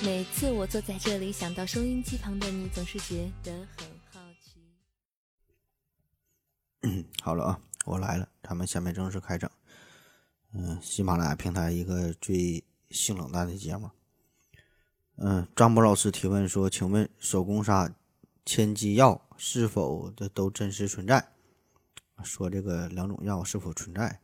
[0.00, 4.58] 每次我坐在这里，想到收音机旁的你，总是觉得很好奇。
[7.22, 9.50] 好了啊，我来了，咱们下面正式开整。
[10.54, 13.90] 嗯，喜马拉雅平台一个最性冷淡的节目。
[15.16, 17.92] 嗯，张博老师提问说：“请问手工纱、
[18.48, 21.28] 千机药是否的都真实存在？
[22.22, 24.20] 说这个两种药是否存在？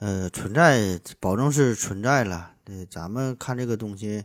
[0.00, 2.54] 呃，存在，保证是存在了。
[2.64, 4.24] 对，咱们看这个东西。”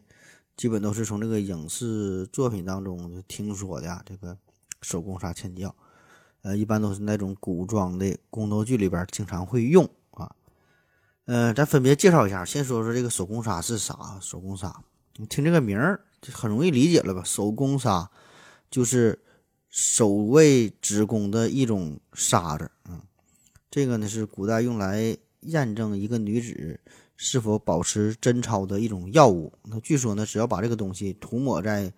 [0.57, 4.37] 基本都是从这个影视作品当中听说的呀，这个
[4.81, 5.75] 手工纱千机药，
[6.41, 10.35] 呃，一般都是那种古装的宫斗剧里边经常会用啊。
[11.25, 14.19] 呃，咱分别介绍一下，先说说这个手工砂是啥？
[14.19, 14.83] 手工砂，
[15.15, 17.23] 你听这个名儿就很容易理解了吧？
[17.23, 18.11] 手工砂
[18.71, 19.19] 就是
[19.69, 22.99] 守卫子宫的一种沙子，嗯，
[23.69, 26.79] 这个呢是古代用来验证一个女子。
[27.23, 29.53] 是否保持贞操的一种药物？
[29.65, 31.93] 那据说呢，只要把这个东西涂抹在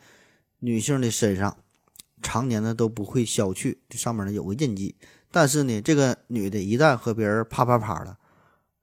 [0.60, 1.56] 女性的身上，
[2.22, 3.80] 常年呢都不会消去。
[3.88, 4.96] 这上面呢有个印记，
[5.32, 8.20] 但是呢，这个女的一旦和别人啪啪啪了，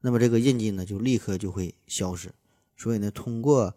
[0.01, 2.33] 那么这个印记呢就立刻就会消失。
[2.75, 3.77] 所以呢，通过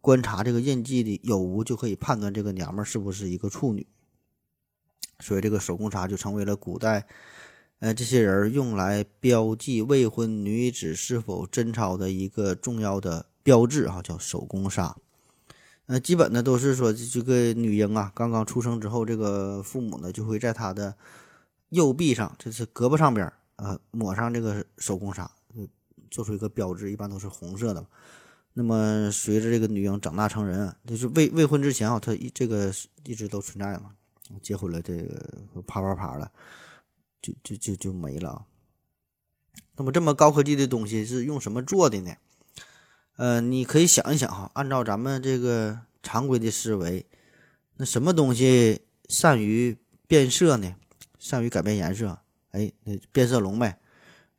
[0.00, 3.86] 观察这个印记的有无，就可以判断这个娘们是不是一个处女。
[5.18, 7.06] 所以这个手工纱就成为了古代。
[7.80, 14.94] 呃，这些人用来标记未婚女子是否贞操的一个重要的标志啊，叫手工纱。
[15.86, 20.94] 呃，基本呢都是说这个女婴啊，刚刚出生之后，这个父母呢就会在她的
[21.70, 25.30] 右臂上，这是胳膊上边啊，抹上这个手工纱，
[26.10, 27.84] 做出一个标志，一般都是红色的。
[28.54, 32.72] 那么随着这个女婴长大成人，就是未未婚之前啊，她一这个
[33.04, 33.92] 一直都存在嘛，
[34.42, 36.30] 结婚了，这个啪啪啪了。
[37.22, 38.46] 就就就就没了。
[39.76, 42.14] 那么这么高科技的东西是用什么做的呢？
[43.16, 47.04] 呃，你可以想一想哈，按照咱们这个常规的思维，
[47.76, 50.74] 那什么东西善于变色呢？
[51.18, 52.18] 善于改变颜色？
[52.52, 53.78] 哎，那变色龙呗。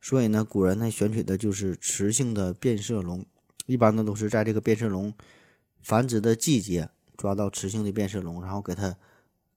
[0.00, 3.24] 所以呢，古人呢选取的就是雌性的变色龙，
[3.66, 5.12] 一般呢都是在这个变色龙
[5.80, 8.96] 繁殖的季节抓到雌性的变色龙，然后给它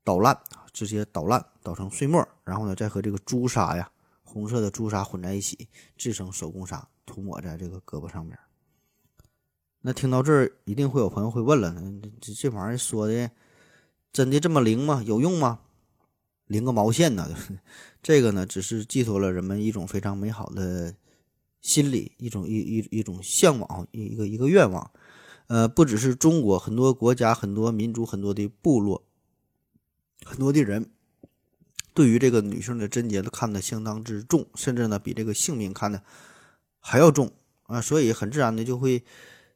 [0.04, 0.40] 捣烂。
[0.76, 3.90] 直接捣烂，捣成碎末，然后呢，再和这个朱砂呀，
[4.26, 8.38] 红色的朱砂混在一起，制成手工砂，涂抹在这个胳膊上面。
[9.80, 11.74] 那听到这儿，一定会有朋友会问了：
[12.20, 13.32] 这这玩意儿说的
[14.12, 15.02] 真的这么灵吗？
[15.06, 15.62] 有用吗？
[16.48, 17.34] 灵个毛线呢？
[18.04, 20.94] 这个呢，只是寄托了人们一种非常美好的
[21.66, 24.92] 心理，一种一一一种向往，一个一个愿望。
[25.48, 29.04] 呃，不只是中国，很多国家、很多民族、很多的部落。
[30.24, 30.92] 很多的人
[31.96, 36.04] 对于这个女性的贞洁都看得相当之重，甚至呢比这个性命看得
[36.80, 37.32] 还要重
[37.64, 39.04] 啊，所以很自然的就会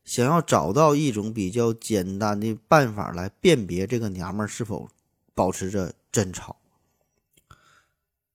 [0.03, 4.89] 想要找到一种比较简单的办法来辨别这个娘们是否
[5.35, 6.58] 保持着贞操。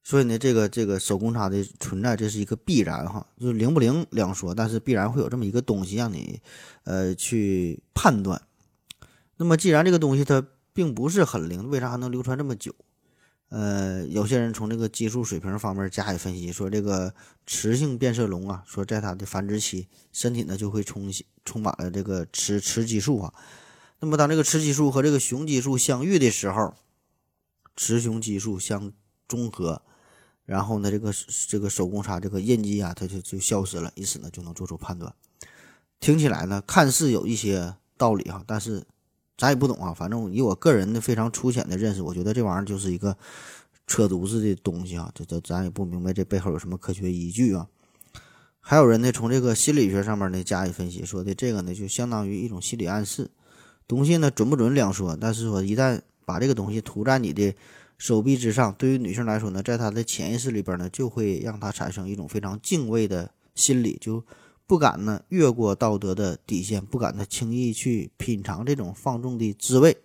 [0.05, 6.41] 所以呢，这个这个手工茶的存在，这是一个必然哈，就是灵不灵两说，但是必然会有这么一个东西让你
[6.85, 8.41] 呃去判断。
[9.39, 10.47] 那么既然这个东西它。
[10.77, 12.75] 并不是很灵，为啥还能流传这么久？
[13.49, 17.15] 呃，有些人从这个激素水平方面加以分析，说这个
[17.47, 21.13] 雌性变色龙啊，说在它的繁殖期，身体呢就会充
[21.45, 23.33] 充满了这个雌雌激素啊。
[24.01, 26.75] 那么当这个雌激素和这个雄激素相遇的时候，
[27.77, 28.93] 雌雄激素相
[29.29, 29.81] 中和，
[30.45, 31.13] 然后呢，这个
[31.49, 35.15] 这个手工纱这个印记啊，它就就消失了，以此呢就能做出判断。
[36.01, 38.85] 听起来呢，看似有一些道理哈，但是。
[39.37, 43.17] 咱也不懂啊，反正以我个人的非常粗浅的认识，我觉得这玩意儿就是一个
[43.85, 47.67] 扯犊子的东西啊，这这咱也不明白这背后有什么科学依据啊。
[48.61, 53.29] 还有人呢，从这个心理学上面呢加以分析，说的这个呢就相当于一种心理暗示，
[53.89, 57.53] 东西呢准不准两说，但是说一旦把这个东西涂在你的
[57.99, 64.25] 手臂之上，对于女性来说呢，在她的潜意识里边呢，就会让她产生一种非常敬畏的心理，就。
[64.67, 69.99] 不敢呢越过道德的底线，不敢呢轻易去品尝这种放纵的滋味，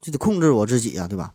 [0.00, 1.34] 就得控制我自己呀，对吧？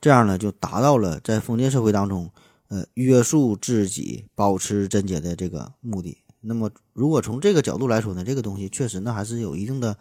[0.00, 2.32] 这样呢就达到了在封建社会当中，
[2.68, 6.16] 呃，约束自己、保持贞洁的这个目的。
[6.40, 9.98] 那么，如果从这个角度来说呢，这个东西确实呢还是有一定的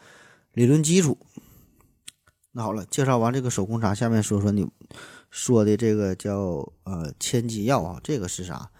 [0.53, 1.17] 理论基础。
[2.51, 4.67] 那好了，介绍完这个手工茶，下面说说你
[5.29, 8.71] 说的这个叫呃千机药啊，这个是啥？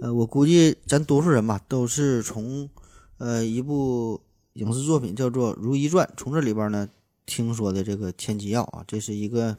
[0.00, 2.70] 呃，我估计咱多数人吧，都是从，
[3.18, 4.20] 呃，一部
[4.52, 6.88] 影视作品叫做《如懿传》，从这里边呢
[7.26, 9.58] 听说的这个千机药啊，这是一个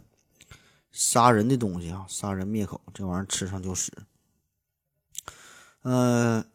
[0.92, 3.92] 杀人的东西啊，杀人灭口，这玩意儿吃上就死。
[5.82, 6.46] 呃，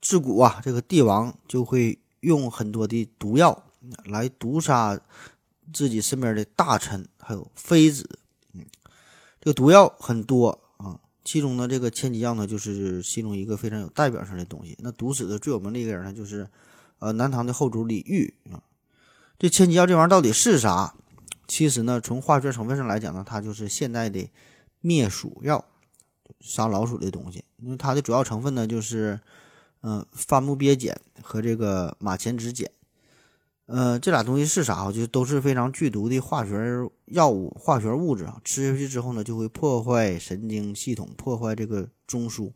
[0.00, 3.64] 自古啊，这个帝王就会用很多的毒药
[4.04, 5.00] 来毒杀
[5.72, 8.18] 自己身边的大臣还有妃子。
[8.52, 8.64] 嗯，
[9.40, 14.76] 这个毒药很多啊，其中呢，这个千机药呢，就是其中一个非常有代表性的东西。
[14.80, 16.48] 那毒死的最有名的一个人呢，就是
[16.98, 18.62] 呃南唐的后主李煜啊。
[19.38, 20.94] 这千机药这玩意儿到底是啥？
[21.48, 24.28] 其实呢，从化学成分上来讲呢，它就是现代的
[24.80, 25.64] 灭鼠药。
[26.40, 29.20] 杀老鼠的东西，因为它的主要成分呢就是，
[29.82, 32.70] 嗯，番木鳖碱和这个马钱子碱，
[33.72, 34.90] 呃，这俩东西是啥？
[34.90, 36.52] 就都是非常剧毒的化学
[37.06, 38.40] 药物、化学物质啊。
[38.44, 42.50] 吃下去之后呢，就会破坏神经系统，破坏这个中枢。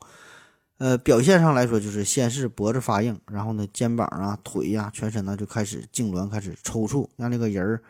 [0.79, 7.83] 呃，表现上来说，就是先是脖子发硬，然后呢，肩膀啊、腿呀、全身呢就开始痉挛，开始抽搐，让这个人儿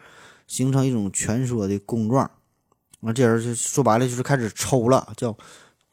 [0.47, 2.31] 形成一种蜷缩的弓状。
[3.00, 5.35] 那这人就说白了就是开始抽了，叫。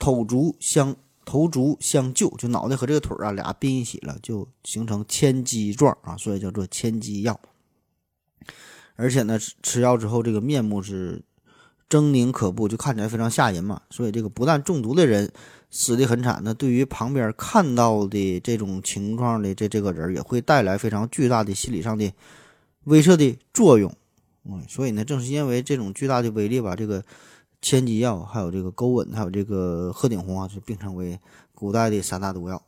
[0.03, 0.95] 头足相
[1.31, 7.39] 头足相救，就脑袋和这个腿啊俩并一起了，就形成千机状啊，所以叫做千机药。
[8.97, 11.23] 而且呢，吃药之后这个面目是
[11.89, 13.81] 狰狞可怖，就看起来非常吓人嘛。
[13.89, 15.31] 所以这个不但中毒的人
[15.69, 22.11] 死的很惨，那对于旁边看到的这种情况的这这个人也会带来非常巨大的心理上的
[22.83, 23.89] 威慑的作用。
[24.43, 27.01] 嗯，所以呢，正是因为这种巨大的威力吧，这个。
[27.61, 31.19] 千机药，还有这个勾吻，还有这个鹤顶红啊，就并称为
[31.53, 32.61] 古代的三大毒药。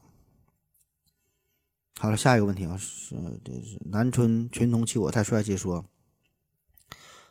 [1.99, 5.83] 好了，下一个问题啊，是这是南春群童欺我太帅气说，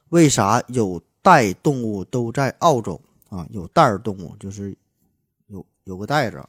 [0.09, 3.47] 为啥有袋动物都在澳洲啊？
[3.50, 4.76] 有袋儿动物就是
[5.47, 6.44] 有有个袋子。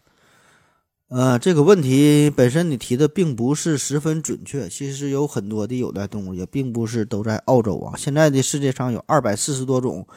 [1.09, 7.95] 呃，这个问题本身你提的并不是十分准确，其实有很多的有袋动物也并不是都在澳洲啊。
[7.95, 10.07] 现在的世界上有二百四十多种。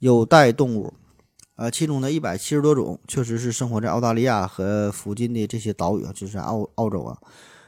[0.00, 0.94] 有袋动物，
[1.56, 7.18] 呃，其中的一百七十多种确实是生活在澳大利亚和附近的这些岛屿啊，就是澳澳洲啊。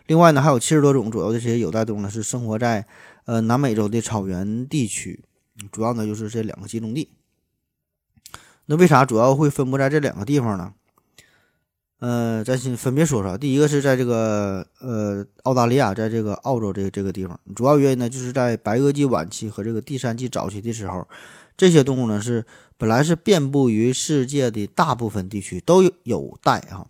[0.07, 2.87] 另外呢，还有七十多种左右的这些有袋动物呢，是生活在
[3.25, 5.25] 呃南美洲的草原地区，
[5.73, 7.11] 主要呢就是这两个集中地。
[8.67, 10.73] 那为啥主要会分布在这两个地方呢？
[11.99, 13.37] 呃，咱先分别说说。
[13.37, 21.09] 第一个是在这个呃澳大利亚，在这个澳洲这这个地方，主要原因呢就是在白垩纪晚期和这个第三纪早期的时候。
[21.61, 22.47] 这些动物呢是
[22.79, 26.87] 本来是遍布于世界的大部分地区都有有袋啊，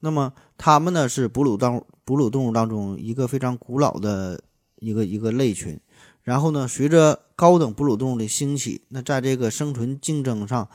[0.00, 4.44] 那么它们呢是哺乳当哺乳动物当中一个非常古老的
[4.76, 5.80] 一个一个类群，
[6.22, 10.68] 然后呢随着高等哺乳动物的兴起，那在这个生存竞争上，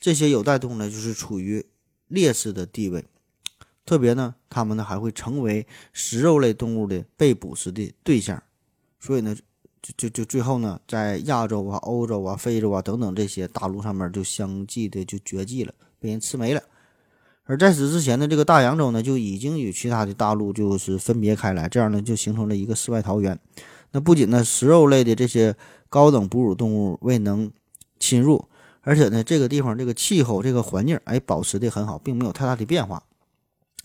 [0.00, 1.64] 这些有袋动物呢就是处于
[2.08, 3.04] 劣势的地位，
[3.86, 8.42] 特别呢它们呢还会成为食肉类动物的被捕食的对象，
[8.98, 9.36] 所以呢。
[9.82, 16.62] 就就就最后呢，在亚洲啊、欧洲啊、非洲啊等等这些大陆上面就相继的就绝迹了，被人吃没了。
[17.44, 23.38] 而在此之前呢，这个大洋洲呢就已经与其他的大陆就是分别开来，这样呢就形成了一个世外桃源。
[23.92, 25.56] 那不仅呢食肉类的这些
[25.88, 27.50] 高等哺乳动物未能
[27.98, 28.44] 侵入，
[28.82, 33.02] 而且呢这个地方这个气候这个环境哎保持的很好，并没有太大的变化。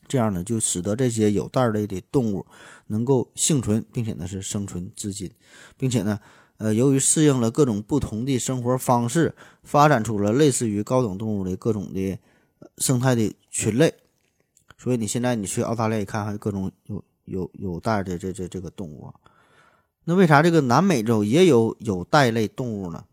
[0.07, 2.45] 这样呢，就使得这些有袋类的动物
[2.87, 5.31] 能够幸存，并且呢是生存至今，
[5.77, 6.19] 并且呢，
[6.57, 12.17] 呃，由于适应了各种不同的生活方式，发展出了类似于高等动物的各种的
[12.77, 13.93] 生态的群类。
[14.77, 19.05] 所以你现在你去澳大利亚看，看各种有有有袋的这这这个动物。
[19.05, 19.13] 啊
[20.05, 23.03] 那为啥这个南美洲也有有袋类动物呢？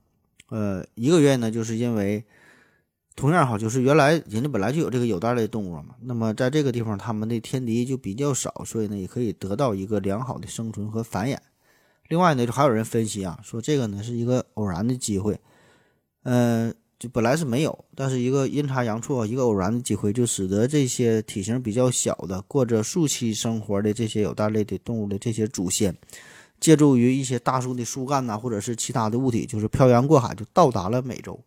[0.48, 2.24] 呃，一个原因呢，就是因为。
[3.14, 11.36] 同样哈，就是原来人家本来就有这个有袋类动物嘛，那么在这个地方，他们的天敌就比较少，所以呢，也可以得到一个良好的生存和繁衍。
[12.08, 15.38] 另外呢，就还有人分析啊，说这个呢是一个偶然的机会，
[16.22, 25.94] 呃，就本来是没有，但是一个阴差阳错，一个偶然的机会，就使得这些体型比较小的、过着树栖生活的这些有袋类的动物的这些祖先，
[26.60, 31.38] 借助于一些大树的树干呐，或者是其他的物体，就是漂洋过海，就到达了美洲。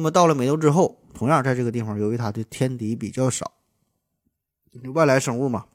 [0.00, 3.52] 那么到了美洲之后，同样在这个地方，由于它的天敌比较少，
[4.94, 5.66] 外来生物嘛，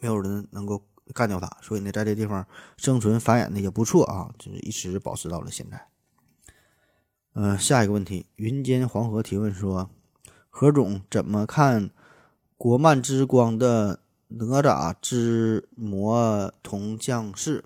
[0.00, 0.82] 没有人能够
[1.12, 2.46] 干掉它，所以呢，在这地方
[2.78, 5.88] 生存繁衍的也不错啊，就是一直保持到了现在。
[7.34, 9.90] 嗯，下一个问题，云间黄河提问说，
[10.48, 11.90] 何总怎么看
[12.56, 17.62] 国漫之光的哪吒之魔童降世？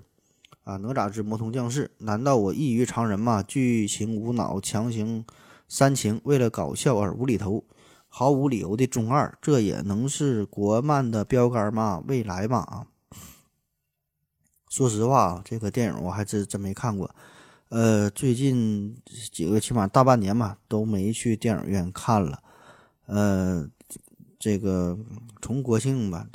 [0.65, 3.45] 啊，哪吒之魔童降世，难道我异于常人吗？
[3.45, 5.25] 剧情无脑，强行。
[5.69, 7.63] 煽情，为了搞笑而无厘头、
[8.09, 12.03] 毫无理由的中二，这也能是国漫的标杆吗？
[12.09, 12.59] 未来吗？
[12.61, 12.87] 啊，
[14.71, 17.15] 说实话啊，这个电影我还真真没看过。
[17.69, 18.97] 呃，最近
[19.31, 22.43] 几个起码大半年吧，都没去电影院看了。
[23.05, 23.69] 呃，
[24.39, 24.99] 这个
[25.43, 26.27] 从国庆吧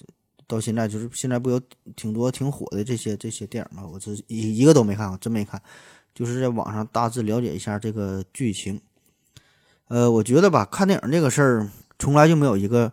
[0.45, 1.59] 到现在，就是现在不有
[1.95, 5.59] 挺多挺火的这些这些电影吗，我这一一个都没看，过真没看。
[6.13, 8.79] 就是在网上大致了解一下这个剧情。
[9.93, 11.69] 呃，我觉得吧，看电影这个事儿，
[11.99, 12.91] 从来就没有一个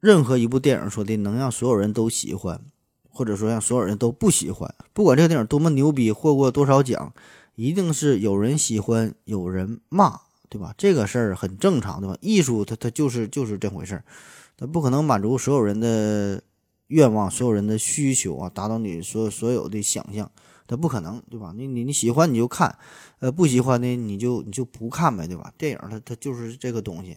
[0.00, 2.60] 任何一部电影说的能让所有人都喜欢。
[3.08, 7.14] 或者说让所有人都不喜欢，不管这个电影多么牛逼，获过多少奖，
[7.54, 10.74] 一定是有人喜欢，有人骂，对吧？
[10.76, 12.18] 这个事儿很正常，对吧？
[12.20, 14.04] 艺术它它就是就是这回事儿，
[14.58, 16.42] 它不可能满足所有人的
[16.88, 20.30] 愿望，所有人的需求啊，达到你所所有的想象，
[20.66, 21.52] 他不可能，对吧？
[21.56, 22.76] 你你你喜欢你就看，
[23.18, 25.52] 呃，不喜欢的你就你就不看呗，对吧？
[25.56, 27.16] 电影它它就是这个东西，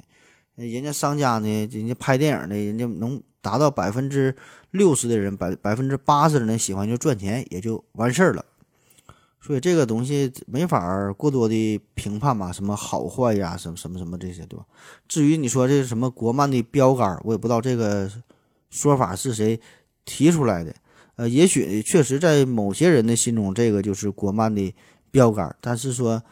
[0.56, 3.22] 人家商家呢，人家拍电影的，人家能。
[3.41, 4.36] 达到百分之
[4.72, 8.44] 六十的人，百百分之八十的人喜欢就赚钱，也就完事儿了。
[9.39, 14.65] 所以这个东西没法过多的评判吧，什么好坏呀，什么什么什么这些，对吧？
[15.08, 18.12] 至于你说这是什么国漫的标杆，我也不知道这个
[18.70, 19.58] 说法是谁
[20.03, 20.75] 提出来的。
[21.19, 24.73] 呃，也许确实在某些人的心中，这个就是国漫的
[25.11, 25.53] 标杆。
[25.59, 26.23] 但是说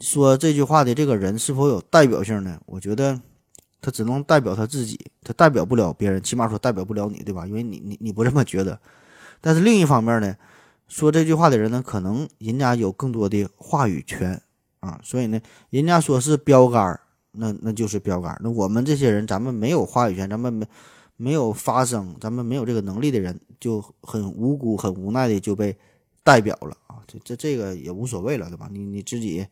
[0.00, 2.58] 说这句话的这个人是否有代表性呢？
[2.66, 3.20] 我觉得。
[3.80, 7.46] 他只能代表他自己，他代表不了别人，起码说代表不了你，对吧？
[7.46, 8.76] 因为你你你不这么觉得。
[9.40, 10.34] 但是另一方面呢，
[10.88, 14.42] 说这句话的人呢，可能人家有更多的话语权
[14.80, 16.98] 啊，所以呢，人家说是标杆，
[17.30, 18.36] 那那就是标杆。
[18.42, 20.66] 那我们这些人，咱们没有话语权，咱们没
[21.18, 25.76] 没有发声，咱们没有这个能力的人，就很无辜、很无奈的就被
[26.24, 26.96] 代表了啊。
[27.06, 28.70] 这这这个也无所谓了，对吧？
[28.72, 29.46] 你你自己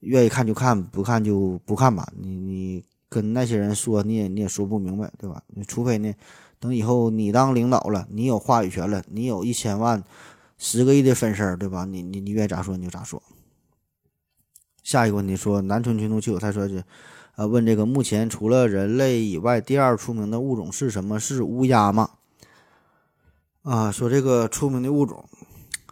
[0.00, 2.12] 愿意看就看，不看就不看吧。
[2.20, 2.84] 你你。
[3.12, 5.42] 跟那些人说，你也你也说不明白，对吧？
[5.66, 6.14] 除非呢，
[6.60, 10.04] 等以后你当领导了，你有话语权了，你有一千万、
[10.58, 11.84] 十个亿的粉丝，对吧？
[11.84, 13.20] 你你你愿意咋说你就咋说。
[14.84, 16.84] 下一个问题说，南春群毒气，他说是，
[17.36, 21.18] 呃，问这个目前除了人类以外，第二出名的物种是什么？
[21.18, 22.10] 是乌鸦吗？
[23.62, 25.24] 啊，说这个出名的物种。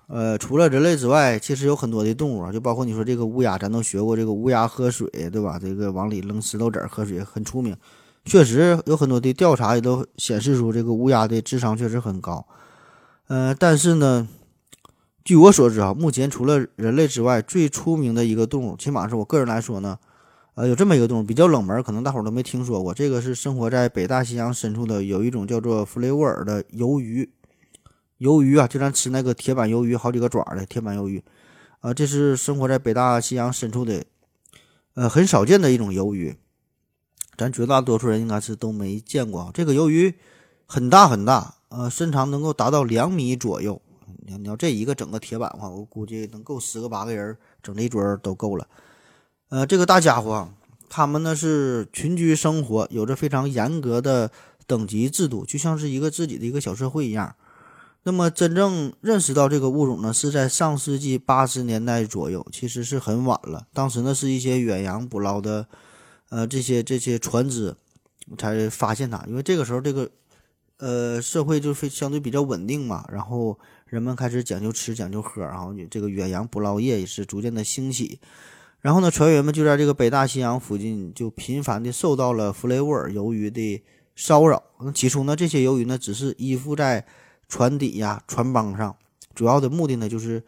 [0.08, 5.58] 呃，除了人类之外，其实有很多的动物啊，就包括你说这个乌鸦，咱都学过这个乌鸦喝水，对吧？
[5.58, 7.76] 这个往里扔石头子儿喝水很出名，
[8.24, 12.46] 确实有很多的调查也都显示出这个乌鸦的智商确实很高。
[13.26, 14.26] 呃，但是呢，
[15.22, 19.98] 据我所知啊，目前除了人类之外，最出名的一个动物，起码是我个人来说呢，
[20.58, 22.92] 呃，有这么一个动物比较冷门，可能大伙儿都没听说过。
[22.92, 27.30] 这个是生活在北大西洋深处的，有一种叫做弗雷沃尔的鱿鱼。
[28.18, 31.22] 鱿鱼啊，就咱吃那个铁板鱿鱼，好几个爪的铁板鱿鱼，
[31.78, 34.04] 啊，这是生活在北大西洋深处的，
[34.94, 36.36] 呃，很少见的一种鱿鱼，
[37.36, 39.52] 咱绝大多数人应该是都没见过。
[39.54, 40.12] 这个鱿鱼
[40.66, 43.80] 很大很大，呃，身长能够达到两米左右。
[44.26, 48.66] 你你要这一个整个铁板的话，我估计能够十个八个人整这一桌都够了。
[49.50, 50.50] 呃，这个大家伙，
[50.90, 54.30] 他们呢是群居生活，有着非常严格的
[54.66, 57.34] 等级制度，就像是一个自己的一个小社会一样。
[58.02, 63.66] 那么真正认识到这个物种呢，是在上世纪八十年代左右，其实是很晚了。
[63.72, 65.66] 当时呢，是一些远洋捕捞的，
[66.28, 67.74] 呃，这些这些船只
[68.36, 69.24] 才发现它。
[69.26, 70.10] 因为这个时候，这个
[70.76, 78.20] 呃社会就非相对比较稳定嘛，然后人们开始讲究吃讲究喝，然后这个远洋捕捞业也是逐渐的兴起。
[78.80, 83.82] 然后呢，船员们就在这个北大西洋附近就频繁的受到了弗雷沃尔鱿鱼的
[84.14, 84.62] 骚扰。
[84.80, 87.04] 那起初呢，这些鱿鱼呢只是依附在
[87.48, 88.96] 船底呀，船帮上，
[89.34, 90.42] 主要的目的呢，就是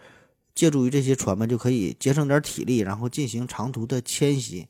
[0.54, 4.68] 借助于这些船们就可以节省点体力，然后进行长途的迁徙。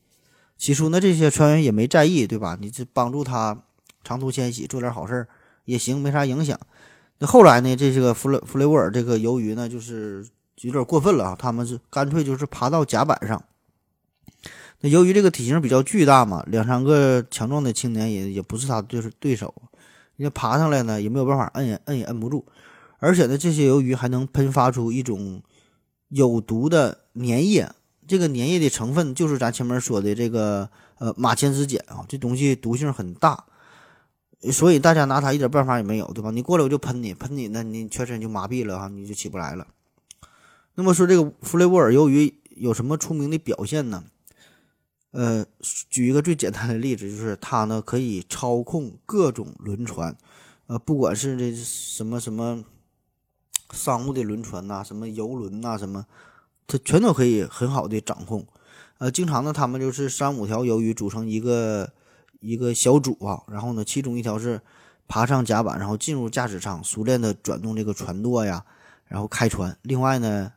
[0.57, 2.57] 起初呢，这些船员也没在意，对吧？
[2.61, 3.65] 你这帮助他
[4.03, 5.29] 长途迁徙，做点好事儿
[5.67, 6.59] 也行，没啥影响。
[7.19, 10.27] 那后来呢，这些个弗雷弗雷沃尔这个鱿鱼呢，就是
[10.63, 13.43] 有点过分了啊，他们是干脆就是爬到甲板上。
[14.81, 19.55] 那由于这个体型比较巨大嘛，两三个强壮的青年也也不是他就是对手。
[20.17, 22.45] 你爬上来呢，也没有办法摁也摁也摁不住，
[22.99, 25.43] 而且呢，这些鱿鱼还能喷发出一种
[26.09, 27.71] 有毒的粘液，
[28.07, 33.45] 这个粘液的成分就是咱前面说的这个呃马钱子碱啊，这东西毒性很大，
[34.53, 36.31] 所以大家拿它一点办法也没有，对吧？
[36.31, 39.67] 你过来我就喷你，喷你呢，你全身就麻痹了哈，你就起不来了。
[40.81, 44.03] 那么说这个弗雷沃尔鱿鱼有什么出名的表现呢？
[45.11, 45.45] 呃，
[45.91, 50.17] 举一个最简单的例子，就是它呢可以操控各种轮船，
[50.69, 52.65] 呃，不管是这什么什么
[53.75, 56.07] 商务的轮船呐，什么游轮呐，什么，
[56.67, 58.47] 它全都可以很好的掌控。
[58.97, 61.93] 呃，经常呢，他们就是三五条鱿鱼组成一个
[62.41, 64.63] 一个小组啊，然后呢，其中一条是
[65.07, 68.65] 爬上甲板，然后进入驾驶舱，熟练的转动这个船舵呀，
[69.05, 69.77] 然后开船。
[69.83, 70.53] 另外呢，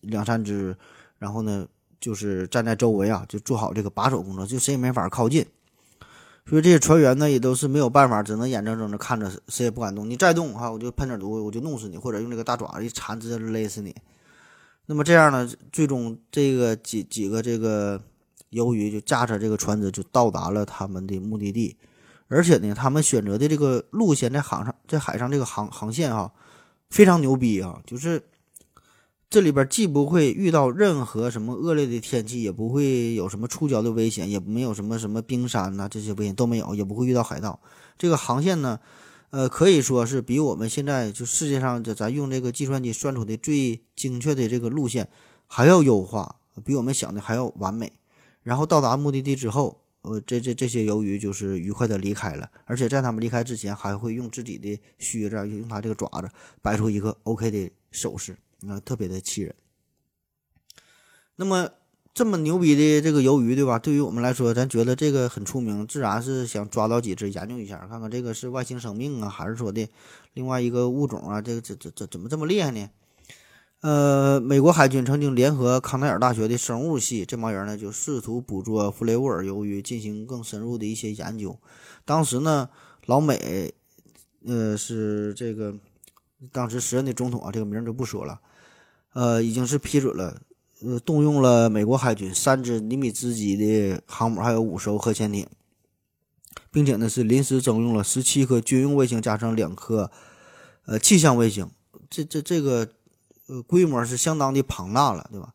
[0.00, 0.76] 两三只，
[1.18, 1.66] 然后呢，
[2.00, 5.44] 就是站在周围啊，就做好这个把守工作，就谁也没法靠近。
[6.46, 10.08] 所以这些船员呢，也都是没有办法，只能眼睁睁的看着，谁也不敢动。
[10.08, 13.94] 你再动哈，我就喷点毒，我就弄死你，或者用这个大爪子一缠，直接勒死你。
[14.84, 17.98] 那么这样呢，最终这个几几个这个
[18.50, 21.74] 鱿鱼就驾着这个船只就到达了他们的目的地，
[22.28, 26.30] 而且呢，他们选择的这个路线在航上在海上这个航航线哈，
[26.90, 28.22] 非常牛逼啊，就是。
[29.34, 37.58] 这里边既不会遇到任何什么恶劣的天气，也不会有什么触礁的危险，也没有什么什么冰山呐这些危险都没有，也不会遇到海盗。
[37.98, 38.78] 这个航线呢，
[39.30, 45.08] 呃，可以说是比我们现在就世界上这咱用这个计算机算出的最精确的这个路线
[45.48, 47.92] 还要优化，比我们想的还要完美。
[48.44, 56.30] 然后到达目的地之后，呃，这这这些鱿鱼就是愉快的离开了，而且在他们离开之前，还会用自己的须子，用它这个爪子
[56.62, 58.36] 摆出一个 OK 的手势。
[58.68, 59.54] 啊，特别的气人。
[61.36, 61.68] 那么
[62.12, 63.78] 这么牛逼的这个鱿鱼，对吧？
[63.78, 69.88] 对于我们来说，咱觉得这个很出名，自然是想抓到几只研究一下，看看这个是外星生命啊，还是说的
[70.32, 71.42] 另外一个物种啊？
[71.42, 72.88] 这个这这这怎么这么厉害呢？
[73.80, 81.58] 呃，美国海军曾经联合康奈尔大学的生物系这帮人呢，就试图捕捉弗雷沃尔鱿鱼，进行更深入的一些研究。
[82.04, 82.70] 当时呢，
[83.06, 83.74] 老美，
[84.46, 85.74] 呃，是这个
[86.52, 88.40] 当时时任的总统啊，这个名就不说了。
[89.14, 90.42] 呃，已经是批准了，
[90.82, 95.46] 呃，动用了美国海军三只尼米兹级的航母，还有五艘核潜艇，
[96.70, 100.10] 并且呢是临时征用了十七颗军用卫星，加上两颗
[100.86, 101.70] 呃气象卫星，
[102.10, 102.88] 这这这个
[103.46, 105.54] 呃规模是相当的庞大了，对吧？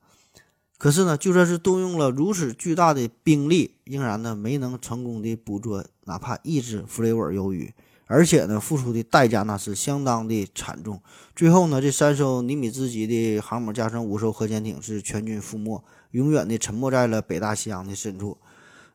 [0.78, 7.74] 可是呢，就算是动用了如此巨大的兵力，仍然呢没能成功的捕捉哪怕一只弗雷尔鱿鱼。
[8.12, 11.00] 而且呢，付出的代价那是相当的惨重。
[11.36, 18.36] 最后呢，这三艘尼米兹级的航母加上五艘核潜艇是全军覆没，永远的沉没在了北大西洋的深处。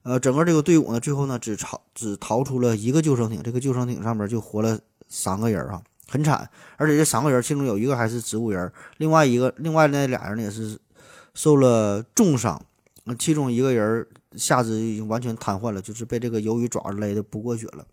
[0.03, 6.51] 呃，整个这个队伍呢，最后呢只逃只逃出了一个救生艇，这个救生艇上面就活了三个人啊，很惨。
[6.77, 10.77] 而且这三个人其中有一个还是植物人，另外一个另外那俩人呢也是
[11.35, 12.61] 受了重伤。
[13.17, 17.87] 其中一个人下肢已经完全瘫痪了，就是被这个鱿鱼爪子勒的不过血了。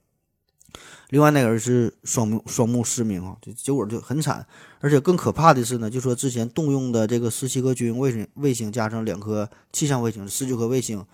[1.11, 4.47] 另外那个人是双目双目失明啊，就结果就很惨。
[4.79, 11.05] 而且更可怕的是呢，就说之前动用的这个十七颗军用卫星卫星加上两颗气象卫星，十九颗卫星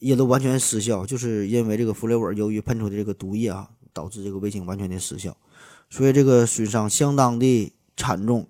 [0.00, 5.36] 也都完全失效，就是因为这个弗雷尔由于喷出的这个毒液啊，导致这个卫星完全的失效，
[5.88, 8.48] 所以这个损伤相当的惨重。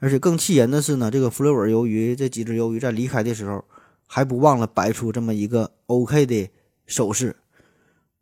[0.00, 3.64] 而且更气人的是呢，这个弗雷尔鱿鱼这几只鱿鱼在离开的时候，
[4.08, 6.50] 还不忘了摆出这么一个 OK 的
[6.84, 7.36] 手势。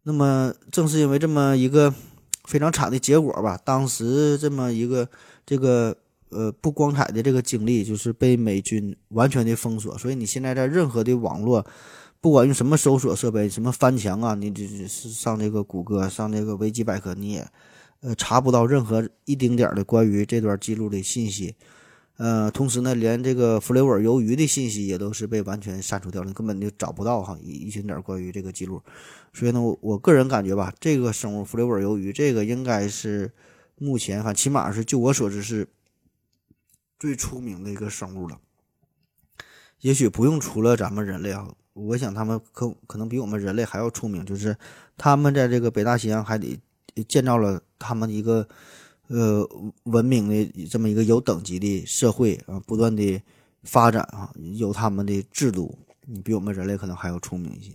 [0.04, 1.94] 那么，正是因为这么一个
[2.44, 5.08] 非常惨的结果吧，当时这么一个
[5.46, 5.96] 这个
[6.30, 9.96] 呃不光彩的这个经历，就是被美军完全的封锁。
[9.96, 11.64] 所以你现在在任何的网络，
[12.20, 17.48] 不管用什么搜索设备，什么翻墙啊，你就是上这个谷歌、上这个维基百科，你也
[18.00, 21.54] 呃查不到任何一丁点的关于这段记录的信息。
[22.18, 28.80] 呃，同时呢，连这个弗雷尔鱿鱼的信息也都是被完全删除掉了，根本就找不到哈一一丁点关于这个记录。
[29.32, 33.32] 所以呢，我我个人感觉吧，这个生物弗雷尔鱿鱼，这个应该是
[33.78, 35.66] 目前哈，起码是就我所知是
[37.00, 38.38] 最出名的一个生物了。
[39.80, 44.56] 也许不用除了咱们人类啊，我想他们可可能比我们人类还要出名，就是
[44.96, 46.60] 他们在这个北大西洋海底
[47.08, 48.46] 建造了他们一个。
[49.12, 49.46] 呃，
[49.82, 53.20] 文明的这么一个有等级的社会啊，不断的
[53.62, 57.72] 发展啊，有他们的制度，你比我们人类可能还要聪明一些。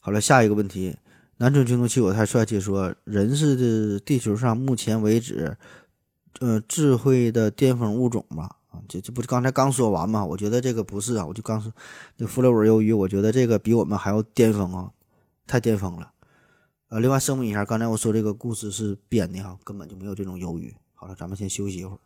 [0.00, 0.96] 好了，下一个问题，
[1.36, 5.54] 南春军动器我太帅气说，人是地球上目前为止，
[6.40, 8.56] 呃，智慧的巅峰物种吧？
[8.70, 10.24] 啊，这这不是刚才刚说完吗？
[10.24, 11.70] 我觉得这个不是啊，我就刚说，
[12.16, 14.90] 那弗雷尔鱿鱼，我觉得这个比我们还要巅峰啊，
[15.46, 16.11] 太巅峰了。
[16.92, 20.76] 呃，另外声明一下，刚才我说这个故事是编的哈，根本就没有这种鱿鱼。
[20.92, 21.98] 好了，咱们先休息一会儿。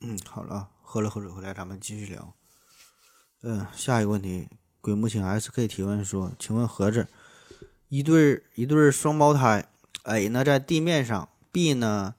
[0.00, 2.34] 嗯，好了，喝了口水回来，咱们继续聊。
[3.42, 4.48] 嗯，下一个问题，
[4.80, 7.06] 鬼木青 SK 提问说：“请问盒子，
[7.88, 9.68] 一对一对双胞胎
[10.02, 12.16] ，A 呢在地面上，B 呢？”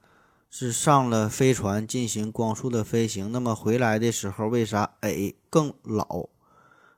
[0.50, 6.30] 是上了飞船进行光速的飞行，那么回来的时候为啥 A 更老？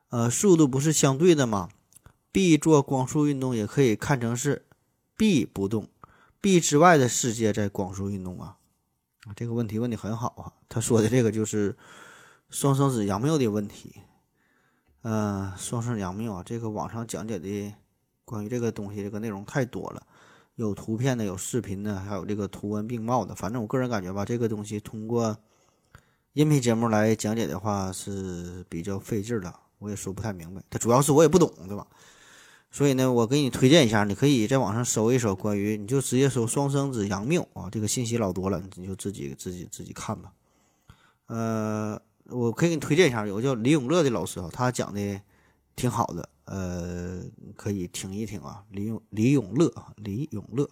[0.09, 1.69] 呃，速度不是相对的吗
[2.31, 4.65] ？B 做光速运动也可以看成是
[5.17, 5.89] B 不动
[6.39, 8.57] ，B 之外的世界在光速运动啊。
[9.35, 10.53] 这个问题问的很好啊。
[10.67, 11.77] 他说的这个就是
[12.49, 14.01] 双生子杨谬的问题。
[15.03, 17.73] 嗯，双生杨谬啊，这个网上讲解的
[18.23, 20.07] 关于这个东西这个内容太多了，
[20.61, 23.33] 有图片的，有视频的，还有这个图文并茂的。
[23.35, 25.37] 反正我个人感觉吧，这个东西通过
[26.33, 30.61] 音频节目来讲解的话是比较费劲的，我也说不太明白。
[30.69, 31.85] 它主要是我也不懂，对吧？
[32.73, 40.31] 所以呢，我给你推荐一下，你可以在网上搜一搜关于，你就直接搜“双生子杨谬”啊，这个信息老多了，你就自己自己自己看吧。
[41.27, 45.21] 呃，我可以给你推荐一下，有个叫李永乐的老师啊，他讲的
[45.75, 47.23] 挺好的，呃，
[47.55, 48.63] 可以听一听啊。
[48.69, 50.69] 李永李永乐啊，李永乐。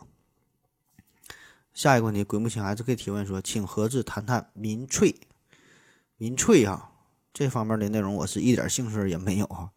[1.74, 5.16] 下一个问题，鬼木青还是可以提问说，请何志谈谈民粹。
[6.18, 6.92] 民粹啊，
[7.34, 9.72] 这方面的内容我是一点兴趣也没有啊。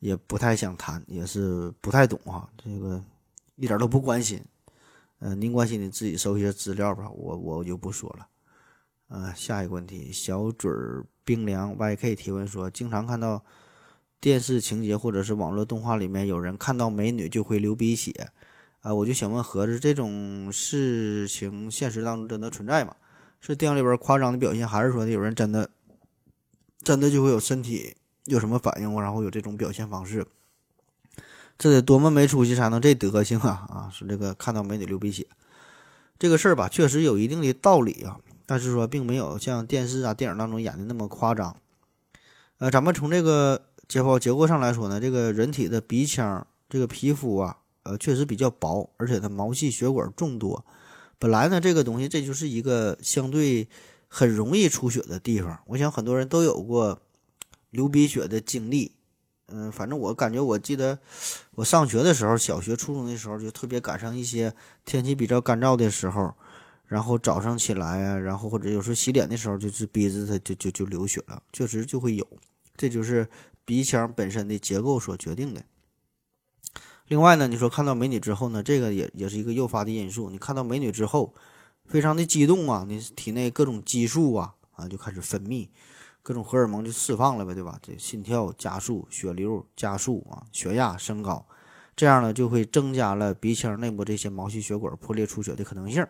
[0.00, 3.02] 也不太想谈，也是不太懂啊，这个
[3.56, 4.42] 一点都不关心。
[5.18, 8.26] 呃，您关心你自己搜一些资料吧，我我就不说了。
[9.08, 13.44] 呃，下一个问题，小嘴儿冰凉 YK 提问说，经常看到
[14.20, 18.30] 电视情节或者是网络动画里面有人看到美女就会流鼻血，
[18.82, 22.94] 啊，我就想问盒子，这种事情现实当中真的存在吗？
[23.40, 25.70] 是电影里边夸张的表现，还是说有人真的
[26.82, 27.96] 真的就会有身体？
[28.26, 30.26] 有什么反应然后有这种表现方式，
[31.58, 33.66] 这得多么没出息才能这德行啊！
[33.68, 35.26] 啊，是这个看到美女流鼻血
[36.18, 41.56] 这个事儿吧，确实有一定的道理啊，但是说并没有像电视啊、电影当中演的那么夸张。
[42.58, 50.64] 呃，咱们从这个解剖结构上来说呢，这个人体的鼻腔这个皮肤啊，呃，确实比较薄，而且它毛细血管众多。
[51.18, 53.68] 本来呢，这个东西这就是一个相对
[54.06, 55.58] 很容易出血的地方。
[55.66, 57.00] 我想很多人都有过。
[57.70, 58.90] 流鼻血的经历，
[59.46, 60.98] 嗯，反正我感觉，我记得
[61.52, 64.52] 我上学的时候，小学、初中的时候，就特别赶上一些
[64.84, 66.34] 天气比较干燥的时候，
[66.88, 72.26] 然后早上起来啊，然后或者有时候洗脸的时候，就是鼻子它就就就流血了，确实就会有，
[72.80, 73.28] 这就是
[73.66, 75.62] 鼻腔本身的结构所决定的。
[77.08, 80.30] 另外呢，你说看到美女之后呢，这个也也是一个诱发的因素。
[80.30, 81.34] 你看到美女之后，
[81.84, 85.68] 非常的激动啊，你体内各种激素啊啊就开始分泌。
[86.22, 87.78] 各种荷尔蒙就释放了呗，对吧？
[87.82, 91.46] 这心跳加速，血流加速啊，血压升高，
[91.94, 96.06] 这样呢就会增加了鼻腔内部这些毛细血管破裂出血的可能性。